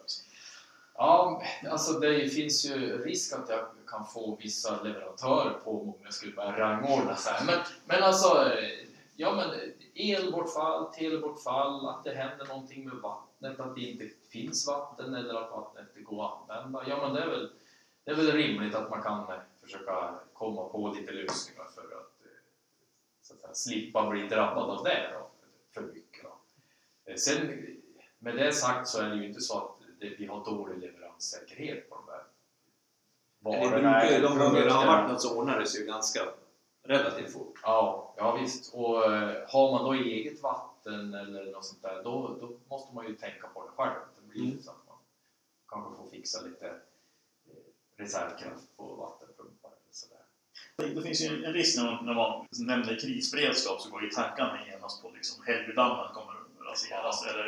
Ja, 1.02 1.44
alltså 1.70 2.00
det 2.00 2.30
finns 2.30 2.66
ju 2.66 3.04
risk 3.04 3.34
att 3.34 3.50
jag 3.50 3.66
kan 3.88 4.06
få 4.06 4.36
vissa 4.36 4.84
leverantörer 4.84 5.54
på 5.64 5.74
mig 5.74 5.82
om 5.82 6.00
jag 6.04 6.14
skulle 6.14 6.32
börja 6.32 6.60
rangordna 6.60 7.16
så 7.16 7.30
här. 7.30 7.46
Men, 7.46 7.60
men 7.86 8.04
alltså, 8.04 8.28
eh, 8.28 8.88
ja 9.16 9.36
men 9.36 9.50
eh, 9.50 10.16
elbortfall, 10.16 10.94
telebortfall, 10.94 11.90
att 11.90 12.04
det 12.04 12.16
händer 12.16 12.46
någonting 12.46 12.86
med 12.86 12.96
vattnet, 12.96 13.60
att 13.60 13.76
det 13.76 13.82
inte 13.82 14.10
finns 14.30 14.68
vatten 14.68 15.16
eller 15.16 15.34
att 15.34 15.52
vattnet 15.52 15.86
inte 15.90 16.02
går 16.02 16.26
att 16.26 16.50
använda. 16.50 16.90
Ja 16.90 17.02
men 17.02 17.14
det 17.14 17.22
är 17.22 17.28
väl, 17.28 17.50
det 18.04 18.12
är 18.12 18.16
väl 18.16 18.32
rimligt 18.32 18.76
att 18.76 18.90
man 18.90 19.02
kan 19.02 19.20
eh, 19.20 19.40
försöka 19.62 20.20
komma 20.34 20.70
på 20.70 20.94
lite 20.96 21.12
lösningar 21.12 21.66
för 21.76 21.82
att, 21.82 22.14
så 23.22 23.34
att 23.34 23.40
säga, 23.40 23.54
slippa 23.54 24.10
bli 24.10 24.28
drabbad 24.28 24.70
av 24.70 24.84
det 24.84 25.10
då, 25.14 25.30
för 25.74 25.82
mycket. 25.82 26.24
Då. 26.24 27.18
Sen 27.18 27.68
med 28.18 28.36
det 28.36 28.54
sagt 28.54 28.88
så 28.88 29.02
är 29.02 29.10
det 29.10 29.16
ju 29.16 29.28
inte 29.28 29.42
så 29.42 29.58
att 29.58 29.79
vi 30.00 30.26
har 30.26 30.46
dålig 30.46 30.78
leveranssäkerhet 30.80 31.90
på 31.90 31.96
de 31.96 32.12
här 32.12 32.24
Men 33.40 33.84
det 34.10 34.20
de 34.20 34.38
gånger 34.38 34.66
det 34.66 34.72
har 34.72 34.86
varit 34.86 35.10
något 35.12 35.22
så 35.22 35.38
ordnar 35.38 35.60
det 35.60 35.68
sig 35.68 35.82
ju 35.82 35.88
ganska 35.88 36.20
relativt 36.84 37.34
fort. 37.34 37.60
Ja, 37.64 38.14
ja 38.18 38.36
visst. 38.36 38.74
Och 38.74 39.06
eh, 39.14 39.50
har 39.50 39.72
man 39.72 39.84
då 39.84 39.94
eget 39.94 40.42
vatten 40.42 41.14
eller 41.14 41.52
något 41.52 41.66
sånt 41.66 41.82
där, 41.82 42.04
då, 42.04 42.38
då 42.42 42.52
måste 42.70 42.96
man 42.96 43.08
ju 43.08 43.16
tänka 43.16 43.48
på 43.48 43.64
det 43.66 43.72
själv. 43.76 44.00
Det 44.22 44.28
blir 44.28 44.42
Mm. 44.52 44.62
så 44.62 44.72
att 44.72 44.88
man 44.88 44.98
kanske 45.70 46.04
får 46.04 46.10
fixa 46.10 46.42
lite 46.42 46.68
eh, 46.68 46.74
reservkraft 47.98 48.78
på 48.78 48.84
vattenpumpar 48.84 49.70
eller 49.70 49.92
sådär. 49.94 50.96
Det 50.96 51.02
finns 51.02 51.22
ju 51.22 51.46
en- 51.46 51.54
risk 51.54 51.78
när 51.78 51.86
man, 51.92 52.06
när 52.06 52.14
man 52.14 52.48
nämner 52.60 53.00
krisberedskap 53.00 53.82
så 53.82 53.90
går 53.90 54.04
ju 54.04 54.10
tankarna 54.10 54.60
genast 54.68 55.02
på 55.02 55.10
liksom 55.10 55.44
Hällbydammen 55.46 56.14
kommer 56.14 56.39
raseras 56.72 57.26
eller 57.30 57.48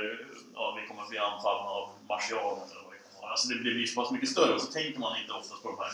ja, 0.53 0.77
vi 0.81 0.88
kommer 0.88 1.01
att 1.01 1.10
bli 1.10 1.17
anfallna 1.17 1.69
av 1.79 1.89
marsianer 2.10 2.65
eller 2.71 2.84
vad 2.88 2.93
det 2.95 3.03
kan 3.05 3.21
vara. 3.21 3.31
Alltså 3.31 3.47
det 3.47 3.55
blir 3.55 3.75
ju 3.79 3.88
så 3.88 4.01
pass 4.01 4.12
mycket 4.12 4.29
större 4.29 4.53
och 4.53 4.62
så 4.62 4.71
tänker 4.71 4.99
man 4.99 5.21
inte 5.21 5.34
oftast 5.34 5.63
på 5.63 5.69
de 5.69 5.77
här 5.84 5.91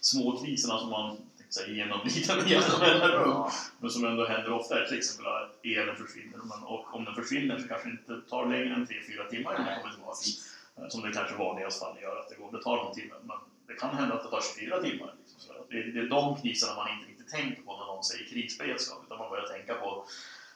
små 0.00 0.40
kriserna 0.40 0.78
som 0.78 0.90
man 0.90 1.16
tänkte 1.36 1.54
säga, 1.54 1.68
genomlider 1.76 2.36
med 2.36 2.50
jämna 2.50 2.78
mellanrum. 2.78 3.50
Men 3.80 3.90
som 3.90 4.04
ändå 4.04 4.26
händer 4.26 4.52
ofta, 4.52 4.84
till 4.84 4.98
exempel 4.98 5.26
att 5.26 5.64
elen 5.64 5.96
försvinner. 5.96 6.38
Men, 6.50 6.60
och 6.62 6.94
om 6.94 7.04
den 7.04 7.14
försvinner 7.14 7.58
så 7.58 7.68
kanske 7.68 7.88
det 7.88 7.92
inte 7.92 8.30
tar 8.30 8.46
längre 8.46 8.74
än 8.74 8.86
3-4 8.86 9.30
timmar 9.30 9.54
innan 9.54 9.66
den 9.66 9.80
kommer 9.80 9.94
tillbaka. 9.94 10.18
Eh, 10.76 10.88
som 10.88 11.02
det 11.02 11.12
kanske 11.12 11.34
vanligast 11.34 11.80
fall 11.80 11.96
gör, 12.02 12.16
att 12.20 12.28
det, 12.28 12.34
går, 12.34 12.52
det 12.52 12.62
tar 12.62 12.76
någon 12.76 12.94
timme. 12.94 13.14
Men 13.22 13.36
det 13.66 13.74
kan 13.74 13.96
hända 13.96 14.14
att 14.14 14.22
det 14.24 14.30
tar 14.30 14.42
24 14.56 14.82
timmar. 14.82 15.14
Liksom, 15.18 15.40
så 15.40 15.52
det, 15.70 15.82
det 15.92 16.00
är 16.00 16.08
de 16.08 16.40
kriserna 16.42 16.74
man 16.74 16.88
inte 16.94 17.10
riktigt 17.10 17.30
tänker 17.30 17.62
på 17.62 17.76
när 17.76 17.86
någon 17.86 18.04
säger 18.04 18.24
krigsberedskap. 18.30 18.98
Utan 19.06 19.18
man 19.18 19.30
börjar 19.30 19.48
tänka 19.48 19.74
på 19.74 20.04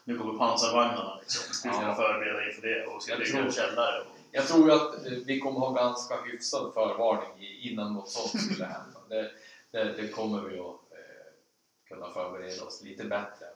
nu 0.04 0.18
kommer 0.18 0.38
pansarvagnarna. 0.38 1.18
Liksom. 1.20 1.42
Hur 1.46 1.54
ska 1.54 1.68
Ja. 1.88 1.94
förbereda 1.94 2.46
inför 2.48 2.62
det? 2.62 2.86
Och 2.86 3.02
ska 3.02 3.12
jag 3.12 3.20
bygga 3.20 3.38
en 3.38 3.42
tror- 3.52 3.52
källare? 3.52 4.00
Och, 4.00 4.06
Jag 4.34 4.46
tror 4.48 4.70
att 4.70 4.94
vi 5.26 5.40
kommer 5.40 5.60
ha 5.60 5.72
ganska 5.72 6.20
hyfsad 6.22 6.74
förvarning 6.74 7.48
innan 7.60 7.94
något 7.94 8.08
sånt 8.10 8.42
skulle 8.44 8.64
hända. 8.64 8.98
Det, 9.08 9.30
det, 9.70 9.84
det 9.92 10.08
kommer 10.08 10.40
vi 10.42 10.58
att 10.58 10.66
eh, 10.66 11.32
kunna 11.88 12.10
förbereda 12.10 12.64
oss 12.64 12.82
lite 12.82 13.04
bättre. 13.04 13.46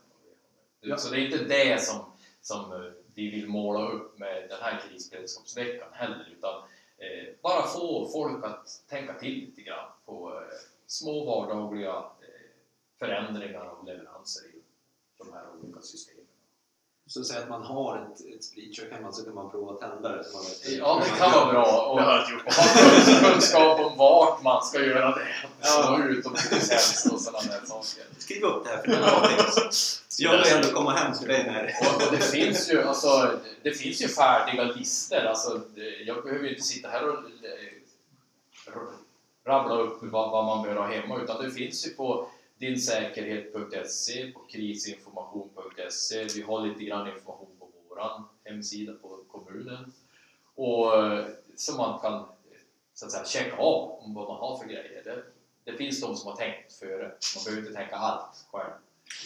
Ja. 0.80 0.96
Så 0.96 1.10
det 1.10 1.20
är 1.20 1.24
inte 1.24 1.44
det 1.44 1.82
som, 1.84 2.04
som 2.42 2.72
eh, 2.72 2.90
vi 3.14 3.30
vill 3.30 3.48
måla 3.48 3.88
upp 3.92 4.18
med 4.18 4.48
den 4.48 4.58
här 4.60 4.82
krisberedskapsveckan 4.88 5.88
heller, 5.92 6.28
utan 6.38 6.54
eh, 6.98 7.34
bara 7.42 7.62
få 7.62 8.08
folk 8.12 8.44
att 8.44 8.82
tänka 8.88 9.14
till 9.14 9.34
lite 9.34 9.62
grann 9.62 9.88
på 10.04 10.32
eh, 10.34 10.56
små 10.86 11.24
vardagliga 11.24 11.94
eh, 11.96 12.50
förändringar 12.98 13.64
av 13.66 13.86
leveranser 13.86 14.46
i 14.46 14.60
de 15.18 15.32
här 15.32 15.42
olika 15.62 15.80
systemen. 15.80 16.15
Så 17.08 17.24
säg 17.24 17.38
att 17.38 17.48
man 17.48 17.62
har 17.62 17.96
ett, 17.98 18.36
ett 18.36 18.44
spritkök 18.44 18.92
hemma 18.92 19.12
så 19.12 19.24
kan 19.24 19.34
man 19.34 19.50
prova 19.50 19.72
att 19.72 19.80
tända 19.80 20.16
det. 20.16 20.24
Så 20.24 20.36
man 20.36 20.44
vet 20.44 20.78
Ja, 20.78 21.02
det 21.04 21.18
kan 21.18 21.32
vara 21.32 21.52
bra. 21.52 21.86
Och, 21.86 21.94
och 21.94 22.02
ha 22.02 23.32
kunskap 23.32 23.80
om 23.80 23.96
vart 23.98 24.42
man 24.42 24.64
ska 24.64 24.80
göra 24.80 25.14
det. 25.14 25.28
Ja. 25.62 25.96
Slå 25.96 26.08
ut 26.08 26.26
om 26.26 26.34
det 26.34 26.40
finns 26.40 26.70
helst 26.70 27.12
och 27.12 27.20
sådana 27.20 27.46
där 27.46 27.66
saker. 27.66 28.04
Skriv 28.18 28.44
upp 28.44 28.64
det 28.64 28.70
här 28.70 28.82
för 28.82 28.88
någonting. 28.88 29.70
Jag 30.18 30.38
vill 30.38 30.52
ändå 30.52 30.68
komma 30.68 30.92
hem 30.92 31.18
till 31.18 31.28
dig 31.28 31.44
när 31.44 31.76
Och, 31.80 32.06
och 32.06 32.12
det 32.12 32.24
finns 32.24 32.70
ju 32.70 32.82
alltså, 32.82 33.38
det 33.62 33.72
finns 33.72 34.02
ju 34.02 34.08
färdiga 34.08 34.64
listor. 34.64 35.18
Alltså, 35.18 35.60
jag 36.06 36.22
behöver 36.24 36.44
ju 36.44 36.50
inte 36.50 36.62
sitta 36.62 36.88
här 36.88 37.08
och 37.08 37.14
eh, 37.14 38.72
rabbla 39.46 39.74
upp 39.74 39.98
vad, 40.02 40.30
vad 40.30 40.44
man 40.44 40.62
bör 40.62 40.74
ha 40.74 40.86
hemma 40.86 41.20
utan 41.22 41.42
det 41.42 41.50
finns 41.50 41.86
ju 41.86 41.90
på 41.90 42.28
dinsäkerhet.se, 42.58 44.32
på 44.32 44.40
krisinformation.se. 44.40 46.24
Vi 46.34 46.42
har 46.42 46.66
lite 46.66 46.84
grann 46.84 47.08
information 47.08 47.48
på 47.58 47.68
våran 47.88 48.24
hemsida 48.44 48.92
på 49.02 49.18
kommunen. 49.28 49.92
Och 50.54 51.04
eh, 51.04 51.26
som 51.56 51.76
man 51.76 52.00
kan 52.00 52.24
så 52.96 53.06
att 53.06 53.12
säga, 53.12 53.24
checka 53.24 53.56
av 53.56 53.98
om 54.00 54.14
vad 54.14 54.28
man 54.28 54.36
har 54.36 54.58
för 54.58 54.64
grejer. 54.64 55.02
Det, 55.04 55.22
det 55.64 55.78
finns 55.78 56.00
de 56.00 56.16
som 56.16 56.30
har 56.30 56.36
tänkt 56.36 56.72
före. 56.72 57.12
Man 57.36 57.44
behöver 57.44 57.62
inte 57.62 57.80
tänka 57.80 57.96
allt 57.96 58.46
själv. 58.52 58.72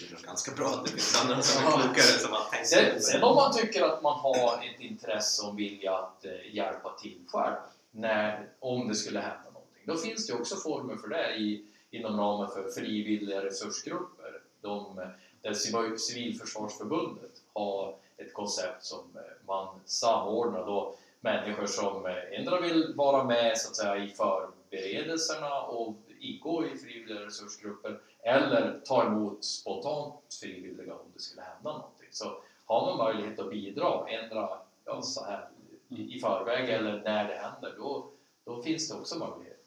Det 0.00 0.22
är 0.22 0.26
ganska 0.26 0.52
bra 0.52 0.68
att 0.68 0.84
det 0.84 0.90
finns 0.90 1.22
andra 1.22 1.42
som 1.42 1.66
är 1.66 1.70
klokare 1.70 2.18
som 2.18 2.32
har 2.32 2.50
tänkt 2.50 2.68
Sen, 2.68 3.02
sen 3.02 3.22
om 3.22 3.36
man 3.36 3.52
tycker 3.52 3.82
att 3.82 4.02
man 4.02 4.18
har 4.18 4.64
ett 4.64 4.80
intresse 4.80 5.46
och 5.46 5.58
vilja 5.58 5.96
att 5.96 6.24
eh, 6.24 6.54
hjälpa 6.54 6.96
till 7.02 7.18
själv, 7.28 7.54
när, 7.90 8.48
om 8.58 8.88
det 8.88 8.94
skulle 8.94 9.20
hända 9.20 9.44
någonting, 9.44 9.82
då 9.86 9.96
finns 9.96 10.26
det 10.26 10.32
också 10.32 10.56
former 10.56 10.96
för 10.96 11.08
det 11.08 11.34
i, 11.36 11.64
inom 11.90 12.20
ramen 12.20 12.50
för 12.50 12.70
frivilliga 12.70 13.44
resursgrupper. 13.44 14.40
De, 14.60 15.00
där 15.42 15.54
Civilförsvarsförbundet 15.96 17.42
har 17.52 17.94
ett 18.16 18.32
koncept 18.32 18.84
som 18.84 19.04
eh, 19.14 19.46
man 19.46 19.80
samordnar 19.84 20.66
då 20.66 20.94
människor 21.20 21.66
som 21.66 22.06
eh, 22.06 22.40
ändå 22.40 22.60
vill 22.60 22.94
vara 22.96 23.24
med 23.24 23.58
så 23.58 23.68
att 23.68 23.76
säga, 23.76 24.04
i 24.04 24.08
förberedelserna 24.08 25.62
och 25.62 25.96
ingå 26.20 26.66
i 26.66 26.78
frivilliga 26.78 27.20
resursgrupper 27.20 28.00
eller 28.22 28.80
ta 28.84 29.04
emot 29.04 29.44
spontant 29.44 30.14
frivilliga 30.40 30.94
om 30.94 31.06
det 31.14 31.20
skulle 31.20 31.42
hända 31.42 31.72
någonting. 31.72 32.08
Så 32.10 32.42
har 32.64 32.86
man 32.86 33.06
möjlighet 33.06 33.38
att 33.38 33.50
bidra, 33.50 34.08
ändra 34.08 34.58
ja, 34.84 35.02
så 35.02 35.24
här 35.24 35.48
i, 35.88 36.16
i 36.16 36.20
förväg 36.20 36.70
eller 36.70 37.02
när 37.02 37.28
det 37.28 37.34
händer, 37.34 37.74
då, 37.78 38.10
då 38.44 38.62
finns 38.62 38.88
det 38.88 38.94
också 38.94 39.18
möjlighet. 39.18 39.59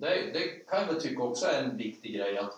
Det, 0.00 0.30
det 0.32 0.48
kan 0.48 0.86
jag 0.86 1.00
tycka 1.00 1.22
också 1.22 1.46
är 1.46 1.62
en 1.62 1.76
viktig 1.76 2.14
grej 2.14 2.38
att 2.38 2.54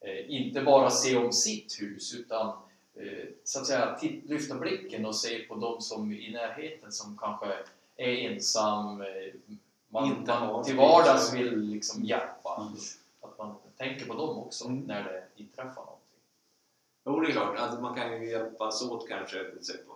eh, 0.00 0.30
inte 0.30 0.60
bara 0.62 0.90
se 0.90 1.16
om 1.16 1.32
sitt 1.32 1.80
hus 1.82 2.14
utan 2.14 2.48
eh, 2.94 3.24
så 3.44 3.60
att 3.60 3.66
säga 3.66 3.96
titt, 4.00 4.24
lyfta 4.24 4.54
blicken 4.54 5.06
och 5.06 5.16
se 5.16 5.38
på 5.38 5.54
de 5.54 5.80
som 5.80 6.12
i 6.12 6.32
närheten 6.32 6.92
som 6.92 7.18
kanske 7.20 7.46
är 7.96 8.30
ensam, 8.30 9.00
eh, 9.00 9.06
man, 9.88 10.04
Inte 10.06 10.32
har 10.32 10.52
man 10.52 10.64
till 10.64 10.76
vardags 10.76 11.34
vill 11.34 11.58
liksom 11.60 12.04
hjälpa. 12.04 12.60
Mm. 12.60 12.72
Att 13.20 13.38
man 13.38 13.54
tänker 13.76 14.06
på 14.06 14.14
dem 14.14 14.38
också 14.38 14.64
Mm. 14.64 14.80
när 14.80 15.02
det 15.04 15.24
inträffar 15.42 15.82
någonting. 15.84 16.00
Jo, 17.06 17.20
det 17.20 17.28
är 17.28 17.32
klart. 17.32 17.58
Alltså, 17.58 17.80
man 17.80 17.94
kan 17.94 18.12
ju 18.22 18.30
hjälpas 18.30 18.82
åt 18.82 19.08
kanske. 19.08 19.44
På 19.44 19.94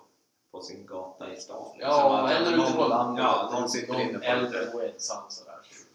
på 0.51 0.63
sin 0.63 0.87
gata 0.87 1.33
i 1.33 1.37
stan. 1.37 1.77
Ja, 1.79 2.27
Liksom 2.29 2.47
eller 2.47 2.65
ute 2.65 2.73
på 2.73 2.81
någon- 2.81 2.89
landet. 2.91 3.25
Ja, 3.25 3.51
någon 3.53 3.69
sitter 3.69 4.01
inne 4.01 4.19
på 4.19 4.25
äldre 4.25 4.67
och 4.75 4.85
ensam 4.85 5.23
sådär. 5.29 5.59
Så 5.71 5.88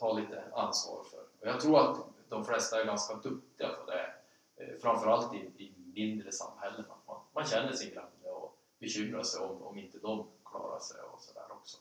ta 0.00 0.12
lite 0.12 0.44
ansvar 0.52 1.02
för. 1.10 1.20
Och 1.20 1.46
jag 1.46 1.60
tror 1.60 1.78
att 1.78 1.98
de 2.28 2.44
flesta 2.44 2.80
är 2.80 2.84
ganska 2.84 3.14
duktiga 3.14 3.68
på 3.68 3.90
det. 3.90 4.14
Eh, 4.56 4.78
Framförallt 4.80 5.34
i, 5.34 5.38
i 5.38 5.74
mindre 5.94 6.32
samhällen. 6.32 6.84
Att 6.88 7.06
man, 7.06 7.20
man 7.32 7.44
känner 7.44 7.72
sin 7.72 7.94
granne 7.94 8.28
och 8.28 8.58
bekymrar 8.78 9.22
sig 9.22 9.40
om, 9.40 9.62
om 9.62 9.78
inte 9.78 9.98
de 9.98 10.26
klarar 10.44 10.80
sig 10.80 11.00
och 11.00 11.20
sådär 11.20 11.52
också. 11.52 11.78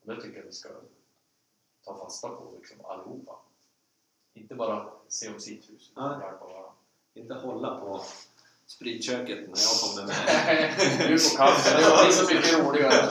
Och 0.00 0.14
det 0.14 0.20
tycker 0.22 0.38
jag 0.38 0.44
vi 0.44 0.52
ska 0.52 0.68
ta 1.84 1.98
fasta 1.98 2.28
på 2.28 2.52
liksom 2.58 2.84
allihopa. 2.84 3.38
Inte 4.34 4.54
bara 4.54 4.92
se 5.08 5.32
om 5.34 5.40
sitt 5.40 5.70
hus, 5.70 5.90
utan 5.90 6.20
hjälpa 6.20 6.44
varandra. 6.46 6.72
Inte 7.14 7.34
hålla 7.34 7.80
på 7.80 8.00
spritköket 8.76 9.38
när 9.38 9.58
jag 9.68 9.80
kommer 9.82 10.06
med. 10.06 11.08
Du 11.08 11.18
får 11.18 11.36
kaffe, 11.36 11.76
det 11.76 12.04
blir 12.04 12.12
så 12.12 12.34
mycket 12.34 12.58
roligare. 12.58 13.08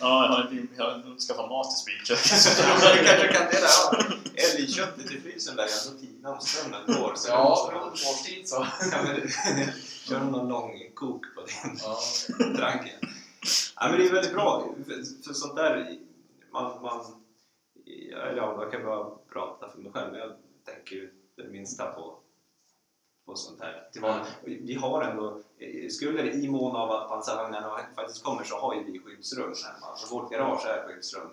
Ja, 0.00 0.24
jag 0.26 0.32
har, 0.32 0.48
inte- 0.52 0.74
jag 0.76 0.84
har 0.84 1.26
skaffat 1.26 1.48
mat 1.50 1.70
till 1.70 1.78
spritköket. 1.78 2.56
Du 2.98 3.04
kanske 3.06 3.32
kan 3.32 3.46
det 3.50 3.60
där. 3.60 4.18
Älgköttet 4.56 5.10
i 5.10 5.20
frysen 5.20 5.56
där 5.56 5.66
jag 5.86 6.00
tina 6.00 6.32
om 6.34 6.40
strömmen 6.40 6.80
går. 6.86 7.12
Så 7.16 7.28
Ja, 7.28 7.68
från 7.72 7.88
årstid 7.92 8.48
så. 8.48 8.66
Kör 10.08 10.20
någon 10.20 10.48
lång 10.48 10.72
kok 10.94 11.22
på 11.34 11.40
din 11.40 11.78
Ja. 11.82 11.98
tranken. 12.56 12.98
Ja, 13.76 13.88
men 13.88 13.98
det 14.00 14.06
är 14.06 14.12
väldigt 14.12 14.32
bra, 14.32 14.74
för, 14.86 15.24
för 15.26 15.34
sånt 15.34 15.56
där, 15.56 15.96
man, 16.52 16.82
man, 16.82 17.04
ja, 17.84 18.18
ja, 18.36 18.58
jag 18.62 18.72
kan 18.72 18.84
bara 18.84 19.04
prata 19.32 19.70
för 19.70 19.78
mig 19.78 19.92
själv, 19.92 20.10
men 20.12 20.20
jag 20.20 20.32
tänker 20.74 20.96
ju 20.96 21.10
det 21.36 21.44
minsta 21.44 21.86
på, 21.86 22.18
på 23.26 23.36
sånt 23.36 23.60
här. 23.60 23.88
Till 23.92 24.02
vardags. 24.02 24.28
Och 24.42 24.48
Vi 24.48 24.74
har 24.74 25.02
ändå, 25.02 25.40
eh, 25.58 25.88
skulle 25.90 26.22
det 26.22 26.32
i 26.32 26.48
mån 26.48 26.76
av 26.76 26.90
att 26.90 27.08
pansarvagnarna 27.08 27.80
faktiskt 27.94 28.24
kommer 28.24 28.44
så 28.44 28.58
har 28.58 28.74
ju 28.74 28.84
vi 28.84 28.98
skyddsrum 28.98 29.54
hemma, 29.64 29.96
för 29.96 30.08
vårt 30.14 30.30
garage 30.30 30.66
är 30.66 30.86
skyddsrum. 30.86 31.30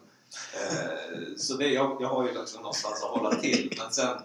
Eh, 0.54 1.36
så 1.38 1.54
det, 1.54 1.68
jag, 1.68 1.98
jag 2.02 2.08
har 2.08 2.28
ju 2.28 2.34
liksom 2.40 2.62
någonstans 2.62 3.04
att 3.04 3.10
hålla 3.10 3.36
till, 3.36 3.76
men 3.78 3.92
sen, 3.94 4.18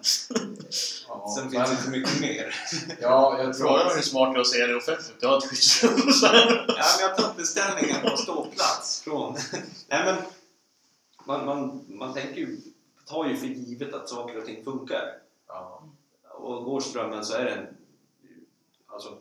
Ja, 1.09 1.35
sen 1.39 1.51
finns 1.51 1.71
det 1.71 1.77
inte 1.77 1.91
mycket 1.91 2.21
mer. 2.21 2.55
Ja, 3.01 3.39
jag 3.39 3.57
tror 3.57 3.67
Frågan 3.67 3.87
är 3.87 3.91
att... 3.91 3.97
hur 3.97 4.03
smart 4.03 4.35
det 4.35 4.39
är 4.39 4.41
att 4.41 4.47
säga 4.47 4.67
det 4.67 4.77
offentligt. 4.77 5.17
Jag 5.21 5.29
har 5.29 5.39
ett 5.39 5.45
skyddsrum. 5.45 5.93
Ja, 6.69 6.85
men 6.99 7.09
jag 7.09 7.17
tar 7.17 7.35
beställningen 7.37 7.97
på 8.03 8.17
ståplats 8.17 9.01
från... 9.01 9.37
Nej, 9.89 10.05
men 10.05 10.17
man, 11.25 11.47
man, 11.47 11.85
man 11.89 12.15
tänker 12.15 12.41
ju, 12.41 12.61
tar 13.07 13.29
ju 13.29 13.37
för 13.37 13.47
givet 13.47 13.95
att 13.95 14.09
saker 14.09 14.39
och 14.39 14.47
ting 14.47 14.65
funkar. 14.65 15.03
Ja. 15.49 15.83
Och 16.37 16.64
går 16.64 16.81
strömmen 16.81 17.25
så 17.25 17.37
är 17.37 17.44
den 17.44 17.66
alltså 18.87 19.18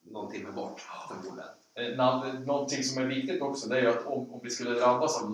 någon 0.00 0.32
timme 0.32 0.52
bort 0.52 0.80
förmodligen. 1.08 1.48
Eh, 1.74 2.40
någonting 2.46 2.82
som 2.82 3.02
är 3.02 3.06
viktigt 3.06 3.42
också 3.42 3.68
det 3.68 3.78
är 3.78 3.82
ju 3.82 3.88
att 3.88 4.06
om, 4.06 4.32
om 4.32 4.40
vi 4.42 4.50
skulle 4.50 4.70
drabbas 4.70 5.22
av 5.22 5.30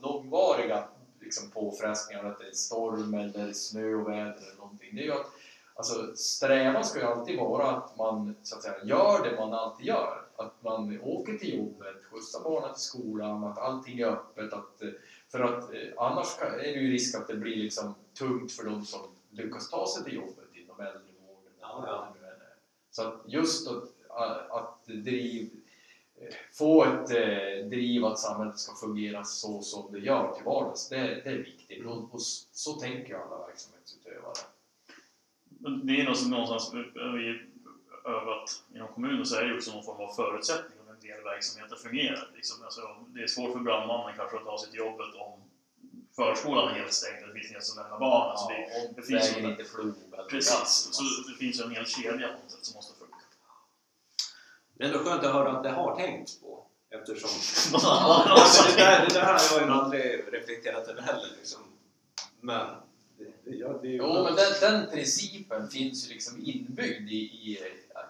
långvariga 0.00 0.84
liksom, 1.20 1.50
påfrestningar, 1.50 2.24
att 2.24 2.38
det 2.38 2.46
är 2.46 2.52
storm 2.52 3.14
eller 3.14 3.52
snöoväder 3.52 4.46
eller 4.46 4.58
någonting, 4.58 4.94
det 4.94 5.00
är 5.00 5.04
ju 5.04 5.12
att 5.12 5.26
alltså, 5.74 6.16
strävan 6.16 6.84
ska 6.84 6.98
ju 6.98 7.06
alltid 7.06 7.38
vara 7.38 7.70
att 7.70 7.96
man 7.96 8.34
så 8.42 8.56
att 8.56 8.62
säga, 8.62 8.84
gör 8.84 9.24
det 9.24 9.36
man 9.36 9.54
alltid 9.54 9.86
gör. 9.86 10.24
Att 10.36 10.62
man 10.64 11.00
åker 11.00 11.38
till 11.38 11.58
jobbet, 11.58 12.04
skjutsar 12.10 12.44
barnen 12.44 12.74
till 12.74 12.82
skolan, 12.82 13.44
att 13.44 13.58
allting 13.58 14.00
är 14.00 14.06
öppet. 14.06 14.52
Att, 14.52 14.82
eh, 14.82 14.88
för 15.28 15.40
att 15.40 15.74
eh, 15.74 15.80
annars 15.96 16.26
är 16.40 16.58
det 16.58 16.80
ju 16.80 16.90
risk 16.90 17.14
att 17.14 17.28
det 17.28 17.36
blir 17.36 17.56
liksom 17.56 17.94
tungt 18.18 18.52
för 18.52 18.64
de 18.64 18.84
som 18.84 19.00
lyckas 19.30 19.70
ta 19.70 19.86
sig 19.86 20.04
till 20.04 20.14
jobbet 20.14 20.48
inom 20.54 20.80
äldrevården. 20.80 21.52
Ja, 21.60 21.84
ja. 21.86 22.14
Så 22.90 23.02
att 23.08 23.20
just 23.26 23.68
att, 23.68 24.50
att 24.50 24.84
driv, 24.86 25.50
få 26.52 26.84
ett 26.84 27.10
eh, 27.10 27.66
driv 27.68 28.04
att 28.04 28.18
samhället 28.18 28.58
ska 28.58 28.74
fungera 28.74 29.24
så 29.24 29.62
som 29.62 29.92
det 29.92 29.98
gör 29.98 30.34
till 30.34 30.44
vardags, 30.44 30.88
det, 30.88 30.96
det 30.96 31.30
är 31.30 31.36
viktigt. 31.38 31.86
Och, 31.86 32.14
och 32.14 32.20
s- 32.20 32.48
så 32.52 32.72
tänker 32.72 33.14
alla 33.14 33.46
verksamhetsutövare. 33.46 34.32
Det 35.84 36.00
är 36.00 36.04
något 36.04 36.18
som 36.18 36.30
någonstans 36.30 36.70
vi 37.14 37.42
övat 38.04 38.62
inom 38.74 38.88
kommunen 38.88 39.26
så 39.26 39.36
är 39.36 39.42
det 39.42 39.48
ju 39.48 39.56
också 39.56 39.72
någon 39.72 39.84
form 39.84 40.00
av 40.00 40.12
förutsättning 40.14 40.78
om 40.86 40.94
en 40.94 41.00
del 41.00 41.22
verksamheter 41.22 41.76
fungerar. 41.76 42.30
Liksom. 42.34 42.64
Alltså, 42.64 42.80
det 43.08 43.22
är 43.22 43.26
svårt 43.26 43.52
för 43.52 43.58
brandmannen 43.60 44.16
kanske 44.16 44.36
att 44.36 44.44
ta 44.44 44.58
sig 44.58 44.70
till 44.70 44.78
jobbet 44.78 45.14
om 45.14 45.40
förskolan 46.18 46.68
är 46.68 46.74
helt 46.80 46.92
stängd 46.92 47.22
och 47.22 47.28
det 47.28 47.34
finns 47.34 47.50
ingen 47.50 47.62
som 47.62 47.82
lämnar 47.82 47.98
barn. 47.98 48.30
Alltså, 48.30 48.48
det, 48.48 48.54
Ja, 48.74 48.92
det 48.96 49.02
finns 49.02 49.36
ju- 49.36 49.50
inte 49.50 49.62
eller 50.12 50.24
precis, 50.30 50.88
så 50.92 51.02
det 51.30 51.36
finns 51.38 51.60
ju 51.60 51.64
en 51.64 51.70
hel 51.70 51.86
kedja 51.86 52.28
på 52.28 52.38
något 52.42 52.50
sätt 52.50 52.64
som 52.66 52.74
måste 52.74 52.98
funka. 52.98 53.14
Det 54.74 54.84
är 54.84 54.88
ändå 54.88 54.98
skönt 55.04 55.24
att 55.24 55.32
höra 55.32 55.50
att 55.52 55.62
det 55.62 55.70
har 55.70 55.96
tänkts 55.96 56.40
på. 56.40 56.64
Eftersom... 56.90 57.30
Det, 58.76 58.82
där, 58.82 59.06
det 59.08 59.14
där 59.14 59.24
har 59.24 59.58
jag 59.58 59.66
ju 59.68 59.72
aldrig 59.72 60.24
reflekterat 60.32 60.88
över 60.88 61.02
heller. 61.02 61.28
Liksom. 61.38 61.60
Men... 62.40 62.66
Ja, 63.44 63.68
det 63.82 63.88
är 63.88 63.92
ju 63.92 63.96
Jo, 63.96 64.24
men 64.24 64.34
den, 64.36 64.52
den 64.60 64.90
principen 64.90 65.68
finns 65.70 66.06
ju 66.06 66.14
liksom 66.14 66.38
inbyggd 66.44 67.10
i, 67.10 67.14
i, 67.16 67.58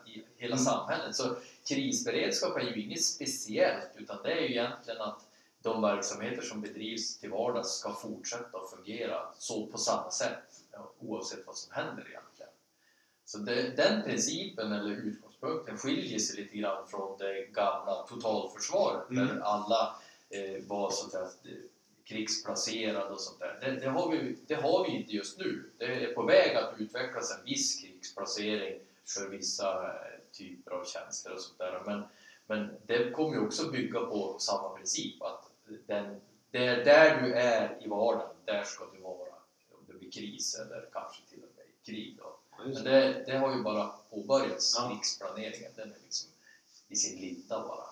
i 0.06 0.22
hela 0.36 0.54
Mm. 0.56 0.64
samhället. 0.64 1.16
Så 1.16 1.36
krisberedskap 1.68 2.56
är 2.56 2.60
ju 2.60 2.82
inget 2.82 3.04
speciellt, 3.04 3.90
utan 3.96 4.22
det 4.22 4.32
är 4.32 4.40
ju 4.40 4.48
egentligen 4.50 5.00
att 5.00 5.20
de 5.62 5.82
verksamheter 5.82 6.42
som 6.42 6.60
bedrivs 6.60 7.18
till 7.18 7.30
vardags 7.30 7.68
ska 7.68 7.94
fortsätta 7.94 8.58
att 8.58 8.70
fungera 8.70 9.18
så 9.38 9.66
på 9.66 9.78
samma 9.78 10.10
sätt, 10.10 10.62
oavsett 10.98 11.46
vad 11.46 11.56
som 11.56 11.72
händer 11.72 12.08
egentligen. 12.08 12.52
Så 13.24 13.38
det, 13.38 13.76
den 13.76 14.02
principen, 14.02 14.72
eller 14.72 14.90
utgångspunkten, 14.90 15.78
skiljer 15.78 16.18
sig 16.18 16.36
lite 16.36 16.56
grann 16.56 16.88
från 16.88 17.18
det 17.18 17.46
gamla 17.52 18.06
totalförsvaret, 18.08 19.10
Mm. 19.10 19.26
där 19.26 19.40
alla 19.40 19.96
eh, 20.30 20.62
var 20.66 20.90
så 20.90 21.06
att 21.06 21.12
säga, 21.12 21.56
krigsplacerade 22.04 23.10
och 23.10 23.20
sånt 23.20 23.38
där. 23.38 23.58
Det, 23.60 23.80
det, 23.80 23.88
har 23.88 24.10
vi, 24.10 24.36
det 24.46 24.54
har 24.54 24.84
vi 24.84 24.90
inte 24.90 25.12
just 25.12 25.38
nu. 25.38 25.70
Det 25.78 25.84
är 25.84 26.14
på 26.14 26.22
väg 26.22 26.56
att 26.56 26.74
utvecklas 26.78 27.38
en 27.38 27.44
viss 27.44 27.80
krigsplacering 27.80 28.80
för 29.06 29.28
vissa 29.28 29.86
eh, 29.86 30.20
typer 30.32 30.70
av 30.70 30.84
tjänster 30.84 31.32
och 31.32 31.40
sånt 31.40 31.58
där. 31.58 31.82
Men, 31.86 32.02
men 32.46 32.76
det 32.86 33.10
kommer 33.10 33.34
ju 33.34 33.46
också 33.46 33.70
bygga 33.70 34.00
på 34.00 34.36
samma 34.38 34.68
princip 34.68 35.22
att 35.22 35.47
den, 35.86 36.20
det 36.50 36.66
är 36.66 36.84
där 36.84 37.22
du 37.22 37.32
är 37.34 37.78
i 37.84 37.88
vardagen, 37.88 38.36
där 38.44 38.64
ska 38.64 38.84
du 38.94 39.00
vara 39.00 39.28
om 39.72 39.84
det 39.86 39.92
blir 39.94 40.10
kris 40.10 40.54
eller 40.54 40.88
kanske 40.92 41.22
till 41.30 41.38
och 41.42 41.50
med 41.56 41.64
krig. 41.86 42.16
Då. 42.18 42.38
Men 42.64 42.84
det. 42.84 43.24
det, 43.26 43.38
har 43.38 43.54
ju 43.56 43.62
bara 43.62 43.86
påbörjats, 44.10 44.74
Ja. 44.78 44.88
krigsplaneringen. 44.90 45.72
Den 45.76 45.88
är 45.92 45.98
liksom 46.04 46.28
i 46.88 46.96
sin 46.96 47.20
linda 47.20 47.60
bara. 47.68 47.84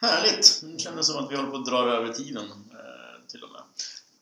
Härligt! 0.00 0.60
Det 0.62 0.78
kändes 0.78 1.06
som 1.06 1.24
att 1.24 1.30
vi 1.32 1.36
håller 1.36 1.50
på 1.50 1.56
att 1.56 1.66
dra 1.66 1.78
över 1.92 2.12
tiden 2.12 2.44
eh, 2.72 3.26
till 3.28 3.42
och 3.44 3.50
med. 3.50 3.62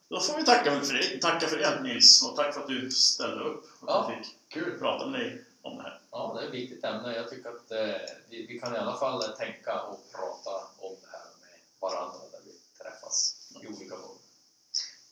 Då 0.09 0.19
får 0.19 0.37
vi 0.37 0.45
tacka 0.45 0.81
för 0.81 0.93
det, 0.93 1.21
tacka 1.21 1.47
för 1.47 1.57
det 1.57 1.81
Nils 1.83 2.23
och 2.23 2.35
tack 2.35 2.53
för 2.53 2.61
att 2.61 2.67
du 2.67 2.91
ställde 2.91 3.43
upp 3.43 3.63
och 3.81 3.87
Ja. 3.89 4.11
fick 4.21 4.35
Kul! 4.47 4.79
prata 4.79 5.05
med 5.07 5.19
dig 5.19 5.45
om 5.61 5.77
det 5.77 5.83
här. 5.83 5.99
Ja, 6.11 6.33
det 6.37 6.43
är 6.43 6.47
ett 6.47 6.53
viktigt 6.53 6.83
ämne. 6.83 7.15
Jag 7.15 7.29
tycker 7.29 7.49
att 7.49 7.71
eh, 7.71 8.01
vi, 8.29 8.45
vi 8.45 8.59
kan 8.59 8.75
i 8.75 8.77
alla 8.77 8.97
fall 8.97 9.23
tänka 9.23 9.81
och 9.81 10.11
prata 10.11 10.51
om 10.77 10.95
det 11.01 11.07
här 11.11 11.25
med 11.41 11.59
varandra 11.81 12.19
där 12.31 12.39
vi 12.45 12.83
träffas 12.83 13.33
i 13.63 13.67
olika 13.67 13.95
former. 13.95 14.21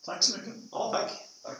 Tack 0.05 0.23
så 0.23 0.37
mycket! 0.37 0.53
Ja, 0.71 0.91
tack. 0.93 1.11
Tack! 1.43 1.57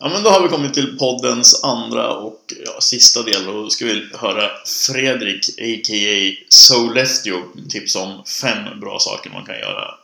Ja, 0.00 0.08
men 0.08 0.22
då 0.22 0.30
har 0.30 0.42
vi 0.42 0.48
kommit 0.48 0.74
till 0.74 0.98
poddens 0.98 1.64
andra 1.64 2.14
och 2.14 2.54
ja, 2.66 2.80
sista 2.80 3.22
del 3.22 3.48
och 3.48 3.54
då 3.54 3.70
ska 3.70 3.84
vi 3.84 4.10
höra 4.14 4.50
Fredrik, 4.86 5.48
a.k.a. 5.48 6.44
Soleftio, 6.48 7.42
tipsa 7.70 7.98
om 8.02 8.24
fem 8.24 8.80
bra 8.80 8.98
saker 8.98 9.30
man 9.30 9.44
kan 9.46 9.58
göra 9.58 9.94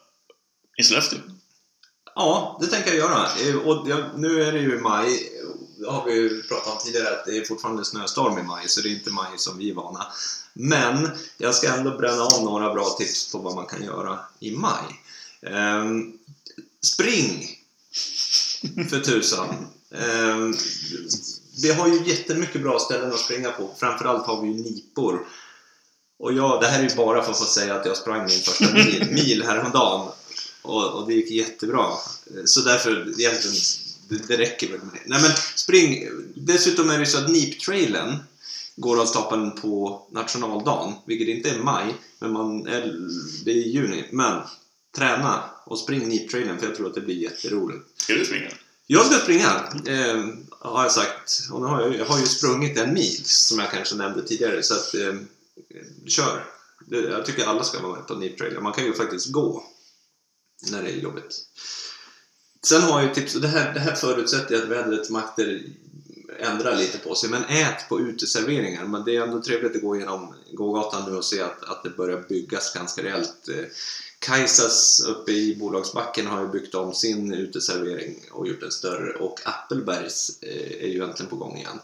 i 0.78 0.83
Sollefteå. 0.83 1.18
Ja, 2.14 2.59
det 2.61 2.66
tänker 2.66 2.88
jag 2.90 2.98
göra. 2.98 3.28
Eh, 3.48 3.57
Och 3.57 3.87
nu 4.18 4.42
är 4.42 4.52
det 4.52 4.59
ju 4.59 4.80
maj. 4.80 5.30
Har 5.87 6.04
vi 6.04 6.14
ju 6.14 6.42
pratat 6.42 6.72
om 6.72 6.78
tidigare 6.84 7.18
att 7.18 7.24
det 7.24 7.37
är 7.37 7.44
fortfarande 7.44 7.84
snöstorm 7.84 8.38
i 8.38 8.42
maj, 8.42 8.68
så 8.68 8.80
det 8.80 8.88
är 8.88 8.94
inte 8.94 9.10
maj 9.10 9.30
som 9.37 9.58
vi 9.58 9.70
är 9.70 9.74
vana. 9.74 10.06
Men 10.52 11.10
jag 11.37 11.54
ska 11.54 11.74
ändå 11.74 11.98
bränna 11.98 12.22
av 12.22 12.44
några 12.44 12.74
bra 12.74 12.96
tips 12.98 13.32
på 13.32 13.38
vad 13.38 13.54
man 13.54 13.66
kan 13.66 13.82
göra 13.82 14.18
i 14.40 14.56
maj. 14.56 15.00
Ehm, 15.42 16.12
spring! 16.84 17.58
För 18.90 19.00
tusan. 19.00 19.66
Ehm, 19.90 20.54
vi 21.62 21.72
har 21.72 21.88
ju 21.88 22.04
jättemycket 22.04 22.62
bra 22.62 22.78
ställen 22.78 23.12
att 23.12 23.18
springa 23.18 23.50
på. 23.50 23.70
Framförallt 23.78 24.26
har 24.26 24.42
vi 24.42 24.48
ju 24.48 24.54
nipor. 24.54 25.26
Och 26.18 26.32
jag, 26.32 26.60
det 26.60 26.66
här 26.66 26.78
är 26.78 26.88
ju 26.88 26.96
bara 26.96 27.22
för 27.22 27.30
att 27.30 27.38
få 27.38 27.44
säga 27.44 27.74
att 27.74 27.87
jag 27.87 27.96
sprang 27.96 28.26
min 28.26 28.40
första 28.40 28.74
mil, 28.74 29.08
mil 29.10 29.42
häromdagen. 29.42 30.08
Och, 30.62 30.94
och 30.94 31.06
det 31.06 31.14
gick 31.14 31.30
jättebra. 31.30 31.87
Så 32.44 32.60
därför, 32.60 33.20
egentligen, 33.20 33.56
det, 34.08 34.28
det 34.28 34.36
räcker 34.36 34.68
väl 34.68 34.78
med 34.78 34.94
det. 34.94 35.00
Nej 35.06 35.22
men 35.22 35.30
spring! 35.54 36.08
Dessutom 36.34 36.90
är 36.90 36.98
det 36.98 37.06
så 37.06 37.18
att 37.18 37.30
NIP-trailen 37.30 38.16
går 38.76 39.00
av 39.00 39.06
stapeln 39.06 39.50
på 39.50 40.06
nationaldagen, 40.10 40.92
vilket 41.06 41.28
inte 41.28 41.50
är 41.50 41.58
maj, 41.58 41.94
men 42.18 42.32
man 42.32 42.66
är, 42.66 42.94
det 43.44 43.50
är 43.50 43.54
juni. 43.54 44.08
Men 44.12 44.42
träna 44.96 45.44
och 45.66 45.78
spring 45.78 46.08
NIP-trailen 46.08 46.58
för 46.58 46.66
jag 46.66 46.76
tror 46.76 46.86
att 46.86 46.94
det 46.94 47.00
blir 47.00 47.14
jätteroligt. 47.14 48.02
Ska 48.02 48.14
du 48.14 48.24
springa? 48.24 48.50
Jag 48.86 49.06
ska 49.06 49.18
springa, 49.18 49.70
eh, 49.86 50.24
har 50.58 50.82
jag 50.82 50.92
sagt. 50.92 51.48
Och 51.52 51.60
nu 51.60 51.66
har 51.66 51.80
jag, 51.82 51.96
jag 51.96 52.04
har 52.04 52.20
ju 52.20 52.26
sprungit 52.26 52.78
en 52.78 52.94
mil, 52.94 53.20
som 53.24 53.58
jag 53.58 53.70
kanske 53.70 53.94
nämnde 53.94 54.22
tidigare. 54.22 54.62
Så 54.62 54.74
att, 54.74 54.94
eh, 54.94 55.14
kör. 56.06 56.44
Jag 56.90 57.26
tycker 57.26 57.44
alla 57.44 57.64
ska 57.64 57.80
vara 57.80 57.96
med 57.96 58.06
på 58.06 58.14
NIP 58.14 58.38
Trailer. 58.38 58.60
Man 58.60 58.72
kan 58.72 58.84
ju 58.84 58.94
faktiskt 58.94 59.32
gå 59.32 59.64
när 60.70 60.82
det 60.82 60.90
är 60.90 60.96
jobbigt. 60.96 61.34
Sen 62.64 62.83
har 62.83 63.00
jag 63.00 63.09
ju 63.09 63.14
tips, 63.14 63.35
och 63.35 63.40
det 63.40 63.48
här, 63.48 63.74
det 63.74 63.81
här 63.81 63.94
förutsätter 63.94 64.57
att 64.57 64.68
vädrets 64.68 65.11
makter 65.11 65.62
ändrar 66.38 66.77
lite 66.77 66.98
på 66.98 67.14
sig, 67.14 67.31
men 67.31 67.44
ät 67.44 67.88
på 67.88 68.00
uteserveringar. 68.00 68.85
Men 68.85 69.05
det 69.05 69.16
är 69.16 69.22
ändå 69.22 69.42
trevligt 69.42 69.77
att 69.77 69.83
gå 69.83 69.96
igenom 69.96 70.35
gågatan 70.53 71.11
nu 71.11 71.16
och 71.16 71.24
se 71.24 71.40
att, 71.40 71.64
att 71.64 71.83
det 71.83 71.90
börjar 71.90 72.24
byggas 72.29 72.74
ganska 72.74 73.03
rejält. 73.03 73.48
Eh, 73.48 73.64
Kajsas 74.18 75.00
uppe 75.09 75.33
i 75.33 75.57
Bolagsbacken 75.57 76.27
har 76.27 76.40
ju 76.40 76.48
byggt 76.48 76.74
om 76.74 76.94
sin 76.94 77.35
uteservering 77.35 78.16
och 78.31 78.48
gjort 78.48 78.61
den 78.61 78.70
större 78.70 79.12
och 79.12 79.40
Appelbergs 79.44 80.38
eh, 80.40 80.85
är 80.85 80.88
ju 80.88 81.05
äntligen 81.05 81.31
på 81.31 81.37
gång 81.37 81.57
igen. 81.57 81.81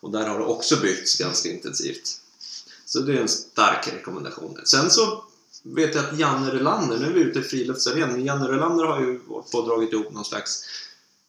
Och 0.00 0.10
där 0.10 0.28
har 0.28 0.38
det 0.38 0.44
också 0.44 0.80
byggts 0.80 1.18
ganska 1.18 1.50
intensivt. 1.50 2.20
Så 2.86 3.00
det 3.00 3.12
är 3.12 3.20
en 3.20 3.28
stark 3.28 3.88
rekommendation. 3.92 4.60
Sen 4.64 4.90
så 4.90 5.24
vet 5.62 5.94
jag 5.94 6.04
att 6.04 6.18
Janne 6.18 6.50
Rölander, 6.50 6.98
nu 6.98 7.06
är 7.06 7.12
vi 7.12 7.20
ute 7.20 7.38
i 7.38 7.42
friluftsarenan, 7.42 8.12
men 8.12 8.24
Janne 8.24 8.48
Rölander 8.48 8.84
har 8.84 9.00
ju 9.00 9.18
på 9.18 9.58
och 9.58 9.66
dragit 9.66 9.92
ihop 9.92 10.12
någon 10.12 10.24
slags 10.24 10.64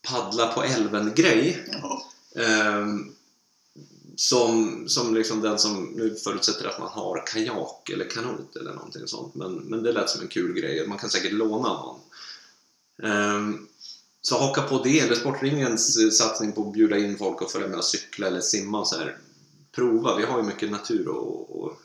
paddla 0.02 0.54
på 0.54 0.64
älven-grej. 0.64 1.66
Ehm, 2.36 3.14
som, 4.16 4.84
som 4.88 5.16
liksom 5.16 5.42
den 5.42 5.60
som 5.60 5.84
nu 5.84 6.16
förutsätter 6.16 6.68
att 6.68 6.80
man 6.80 6.90
har 6.90 7.24
kajak 7.28 7.90
eller 7.90 8.10
kanot 8.10 8.56
eller 8.56 8.74
någonting 8.74 9.08
sånt. 9.08 9.36
Men, 9.36 9.54
men 9.54 9.84
det 9.84 9.92
lät 9.92 10.10
som 10.10 10.22
en 10.22 10.28
kul 10.28 10.54
grej. 10.54 10.88
Man 10.88 10.98
kan 10.98 11.10
säkert 11.10 11.34
låna 11.34 11.74
någon. 11.74 12.00
Ehm, 13.04 13.68
så 14.22 14.38
haka 14.38 14.62
på 14.62 14.84
det, 14.84 15.00
eller 15.00 15.16
Sportringens 15.16 15.98
eh, 15.98 16.10
satsning 16.10 16.52
på 16.52 16.68
att 16.68 16.74
bjuda 16.74 16.98
in 16.98 17.18
folk 17.18 17.42
och 17.42 17.52
följa 17.52 17.68
med 17.68 17.78
och 17.78 17.86
cykla 17.86 18.28
eller 18.28 18.42
simma 18.42 18.80
och 18.80 18.88
så 18.88 18.96
här. 18.96 19.18
Prova, 19.72 20.18
vi 20.18 20.26
har 20.26 20.38
ju 20.38 20.44
mycket 20.44 20.72
natur 20.72 21.10
att 21.10 21.72
att 21.72 21.78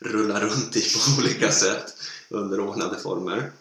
rulla 0.00 0.40
runt 0.40 0.76
i 0.76 0.80
på 0.94 1.20
olika 1.22 1.52
sätt 1.52 1.94
under 2.28 2.60
ordnade 2.60 2.98
former. 2.98 3.52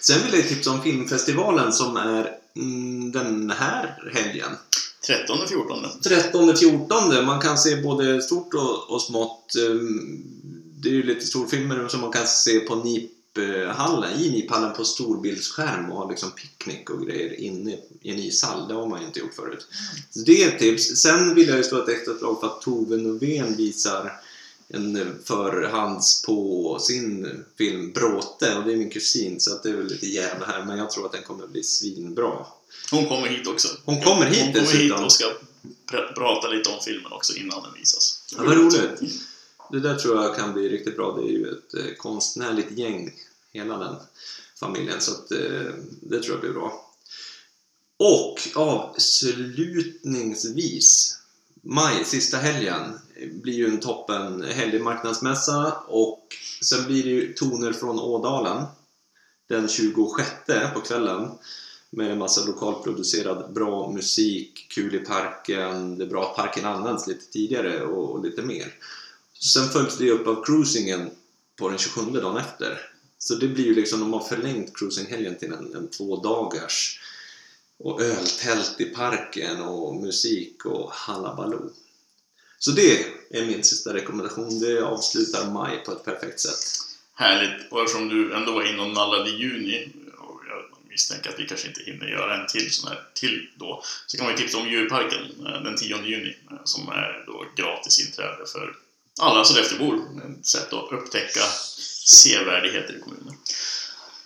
Sen 0.00 0.22
vill 0.24 0.34
jag 0.40 0.48
tipsa 0.48 0.70
om 0.70 0.82
filmfestivalen 0.82 1.72
som 1.72 1.96
är 1.96 2.36
mm, 2.56 3.12
den 3.12 3.50
här 3.50 4.10
helgen. 4.14 4.50
13 5.06 5.42
och 5.42 5.48
14. 5.48 5.86
13-14, 6.02 7.24
man 7.24 7.40
kan 7.40 7.58
se 7.58 7.76
både 7.76 8.22
stort 8.22 8.54
och, 8.54 8.90
och 8.90 9.02
smått. 9.02 9.54
Ehm, 9.56 10.22
Det 10.82 10.88
är 10.88 10.92
ju 10.92 11.02
lite 11.02 11.26
storfilmer 11.26 11.88
som 11.88 12.00
man 12.00 12.12
kan 12.12 12.26
se 12.26 12.60
på 12.60 12.74
NIP-hallen, 12.74 14.20
i 14.20 14.30
NIP-hallen 14.30 14.72
på 14.72 14.84
storbildsskärm 14.84 15.90
och 15.90 15.98
ha 15.98 16.10
liksom 16.10 16.30
picknick 16.30 16.90
och 16.90 17.06
grejer 17.06 17.40
inne 17.40 17.78
i 18.02 18.10
en 18.10 18.18
ishall. 18.18 18.68
Det 18.68 18.74
har 18.74 18.86
man 18.86 19.00
ju 19.00 19.06
inte 19.06 19.20
gjort 19.20 19.34
förut. 19.34 19.66
Så 20.10 20.18
det 20.18 20.42
är 20.42 20.48
ett 20.48 20.58
tips. 20.58 20.96
Sen 20.96 21.34
vill 21.34 21.48
jag 21.48 21.56
ju 21.56 21.64
slå 21.64 21.82
ett 21.82 21.88
extra 21.88 22.14
slag 22.18 22.40
för 22.40 22.46
att 22.46 22.60
Tove 22.60 22.96
Novén 22.96 23.56
visar 23.56 24.12
en 24.72 25.18
förhands 25.24 26.22
på 26.22 26.78
sin 26.80 27.44
film 27.58 27.92
Bråte 27.92 28.56
och 28.56 28.64
det 28.64 28.72
är 28.72 28.76
min 28.76 28.90
kusin 28.90 29.40
så 29.40 29.54
att 29.54 29.62
det 29.62 29.68
är 29.68 29.76
väl 29.76 29.86
lite 29.86 30.06
jävla 30.06 30.46
här 30.46 30.64
men 30.64 30.78
jag 30.78 30.90
tror 30.90 31.06
att 31.06 31.12
den 31.12 31.22
kommer 31.22 31.46
bli 31.46 31.62
svinbra. 31.62 32.46
Hon 32.90 33.08
kommer 33.08 33.28
hit 33.28 33.46
också. 33.46 33.68
Hon 33.84 34.02
kommer 34.02 34.26
hit 34.26 34.44
Hon 34.44 34.52
kommer 34.52 34.72
hit 34.72 34.92
och 34.92 35.12
ska 35.12 35.24
pr- 35.90 36.14
prata 36.14 36.48
lite 36.48 36.70
om 36.70 36.80
filmen 36.84 37.12
också 37.12 37.36
innan 37.36 37.62
den 37.62 37.72
visas. 37.74 38.24
Ja, 38.36 38.42
vad 38.44 38.56
roligt. 38.56 39.00
Det 39.70 39.80
där 39.80 39.96
tror 39.96 40.22
jag 40.22 40.36
kan 40.36 40.52
bli 40.52 40.68
riktigt 40.68 40.96
bra. 40.96 41.16
Det 41.16 41.22
är 41.28 41.32
ju 41.32 41.48
ett 41.48 41.74
eh, 41.74 41.94
konstnärligt 41.96 42.78
gäng, 42.78 43.12
hela 43.52 43.78
den 43.78 43.96
familjen, 44.60 45.00
så 45.00 45.12
att, 45.12 45.32
eh, 45.32 45.72
det 46.00 46.22
tror 46.22 46.34
jag 46.34 46.40
blir 46.40 46.52
bra. 46.52 46.88
Och 47.96 48.40
avslutningsvis, 48.54 51.18
maj, 51.62 52.04
sista 52.04 52.36
helgen, 52.36 52.98
blir 53.26 53.54
ju 53.54 53.66
en 53.66 53.80
toppen 53.80 54.42
helg 54.42 54.78
marknadsmässa 54.78 55.74
och 55.86 56.26
sen 56.62 56.86
blir 56.86 57.02
det 57.02 57.10
ju 57.10 57.32
toner 57.32 57.72
från 57.72 58.00
Ådalen 58.00 58.64
den 59.48 59.68
26 59.68 60.30
på 60.74 60.80
kvällen 60.80 61.30
med 61.90 62.10
en 62.10 62.18
massa 62.18 62.44
lokalproducerad 62.44 63.52
bra 63.52 63.92
musik, 63.92 64.66
kul 64.68 64.94
i 64.94 64.98
parken, 64.98 65.98
det 65.98 66.04
är 66.04 66.08
bra 66.08 66.30
att 66.30 66.36
parken 66.36 66.64
används 66.64 67.06
lite 67.06 67.32
tidigare 67.32 67.82
och, 67.82 68.10
och 68.10 68.24
lite 68.24 68.42
mer. 68.42 68.74
Sen 69.40 69.68
följs 69.68 69.98
det 69.98 70.10
upp 70.10 70.26
av 70.26 70.44
cruisingen 70.44 71.10
på 71.56 71.68
den 71.68 71.78
27 71.78 72.10
dagen 72.10 72.36
efter. 72.36 72.78
Så 73.18 73.34
det 73.34 73.48
blir 73.48 73.64
ju 73.64 73.74
liksom, 73.74 74.00
de 74.00 74.12
har 74.12 74.20
förlängt 74.20 74.76
cruisinghelgen 74.76 75.38
till 75.38 75.52
en, 75.52 75.74
en 75.74 75.88
två 75.88 76.16
dagars 76.16 77.00
och 77.78 78.02
öltält 78.02 78.80
i 78.80 78.84
parken 78.84 79.62
och 79.62 79.96
musik 79.96 80.64
och 80.64 80.90
halabaloo. 80.92 81.70
Så 82.64 82.70
det 82.70 83.06
är 83.30 83.46
min 83.46 83.64
sista 83.64 83.94
rekommendation. 83.94 84.60
Det 84.60 84.82
avslutar 84.82 85.50
maj 85.50 85.82
på 85.84 85.92
ett 85.92 86.04
perfekt 86.04 86.40
sätt. 86.40 86.64
Härligt. 87.14 87.72
Och 87.72 87.82
eftersom 87.82 88.08
du 88.08 88.34
ändå 88.34 88.52
var 88.52 88.62
inne 88.62 88.82
och 88.82 88.90
nallade 88.90 89.30
i 89.30 89.36
juni 89.36 89.88
och 90.18 90.40
jag 90.48 90.90
misstänker 90.90 91.30
att 91.30 91.38
vi 91.38 91.46
kanske 91.46 91.68
inte 91.68 91.82
hinner 91.82 92.06
göra 92.06 92.40
en 92.40 92.46
till 92.46 92.72
sån 92.72 92.88
här 92.88 93.00
till 93.14 93.50
då, 93.56 93.82
så 94.06 94.18
kan 94.18 94.28
ju 94.28 94.36
tipsa 94.36 94.58
om 94.58 94.68
djurparken 94.68 95.46
eh, 95.46 95.62
den 95.62 95.76
10 95.76 96.02
juni 96.04 96.36
eh, 96.50 96.56
som 96.64 96.88
är 96.88 97.24
då 97.26 97.44
gratis 97.56 98.06
inträde 98.06 98.46
för 98.52 98.76
alla 99.20 99.44
Sollefteåbor. 99.44 99.94
Ett 100.40 100.46
sätt 100.46 100.72
att 100.72 100.92
upptäcka 100.92 101.40
sevärdheter 102.04 102.96
i 102.96 103.00
kommunen. 103.00 103.34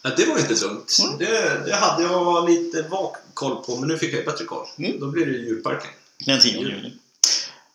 Ja, 0.03 0.11
det 0.16 0.27
var 0.27 0.38
inte 0.38 0.55
dumt. 0.55 0.87
Mm. 1.05 1.18
Det, 1.18 1.62
det 1.66 1.75
hade 1.75 2.03
jag 2.03 2.51
lite 2.51 2.83
vag 2.83 3.16
koll 3.35 3.64
på, 3.64 3.77
men 3.77 3.88
nu 3.88 3.99
fick 3.99 4.14
jag 4.14 4.25
bättre 4.25 4.44
koll. 4.44 4.66
Mm. 4.79 5.01
Då 5.01 5.07
blir 5.07 5.27
det 5.27 5.33
djurparken. 5.33 5.90
Den 6.27 6.40
10 6.40 6.61
juni. 6.61 6.92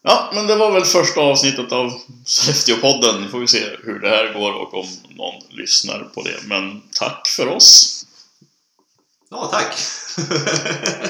Ja, 0.04 0.32
men 0.34 0.48
det 0.48 0.56
var 0.56 0.72
väl 0.72 0.86
första 0.86 1.22
avsnittet 1.22 1.72
av 1.72 2.00
Sollefteå-podden. 2.26 3.30
Får 3.32 3.40
vi 3.40 3.48
se 3.48 3.64
hur 3.84 4.00
det 4.00 4.10
här 4.10 4.34
går 4.34 4.54
och 4.54 4.74
om 4.74 4.88
någon 5.10 5.42
lyssnar 5.50 6.00
på 6.00 6.22
det. 6.22 6.38
Men 6.44 6.82
tack 6.94 7.28
för 7.28 7.48
oss! 7.48 7.98
Ja, 9.30 9.50
tack! 9.52 9.78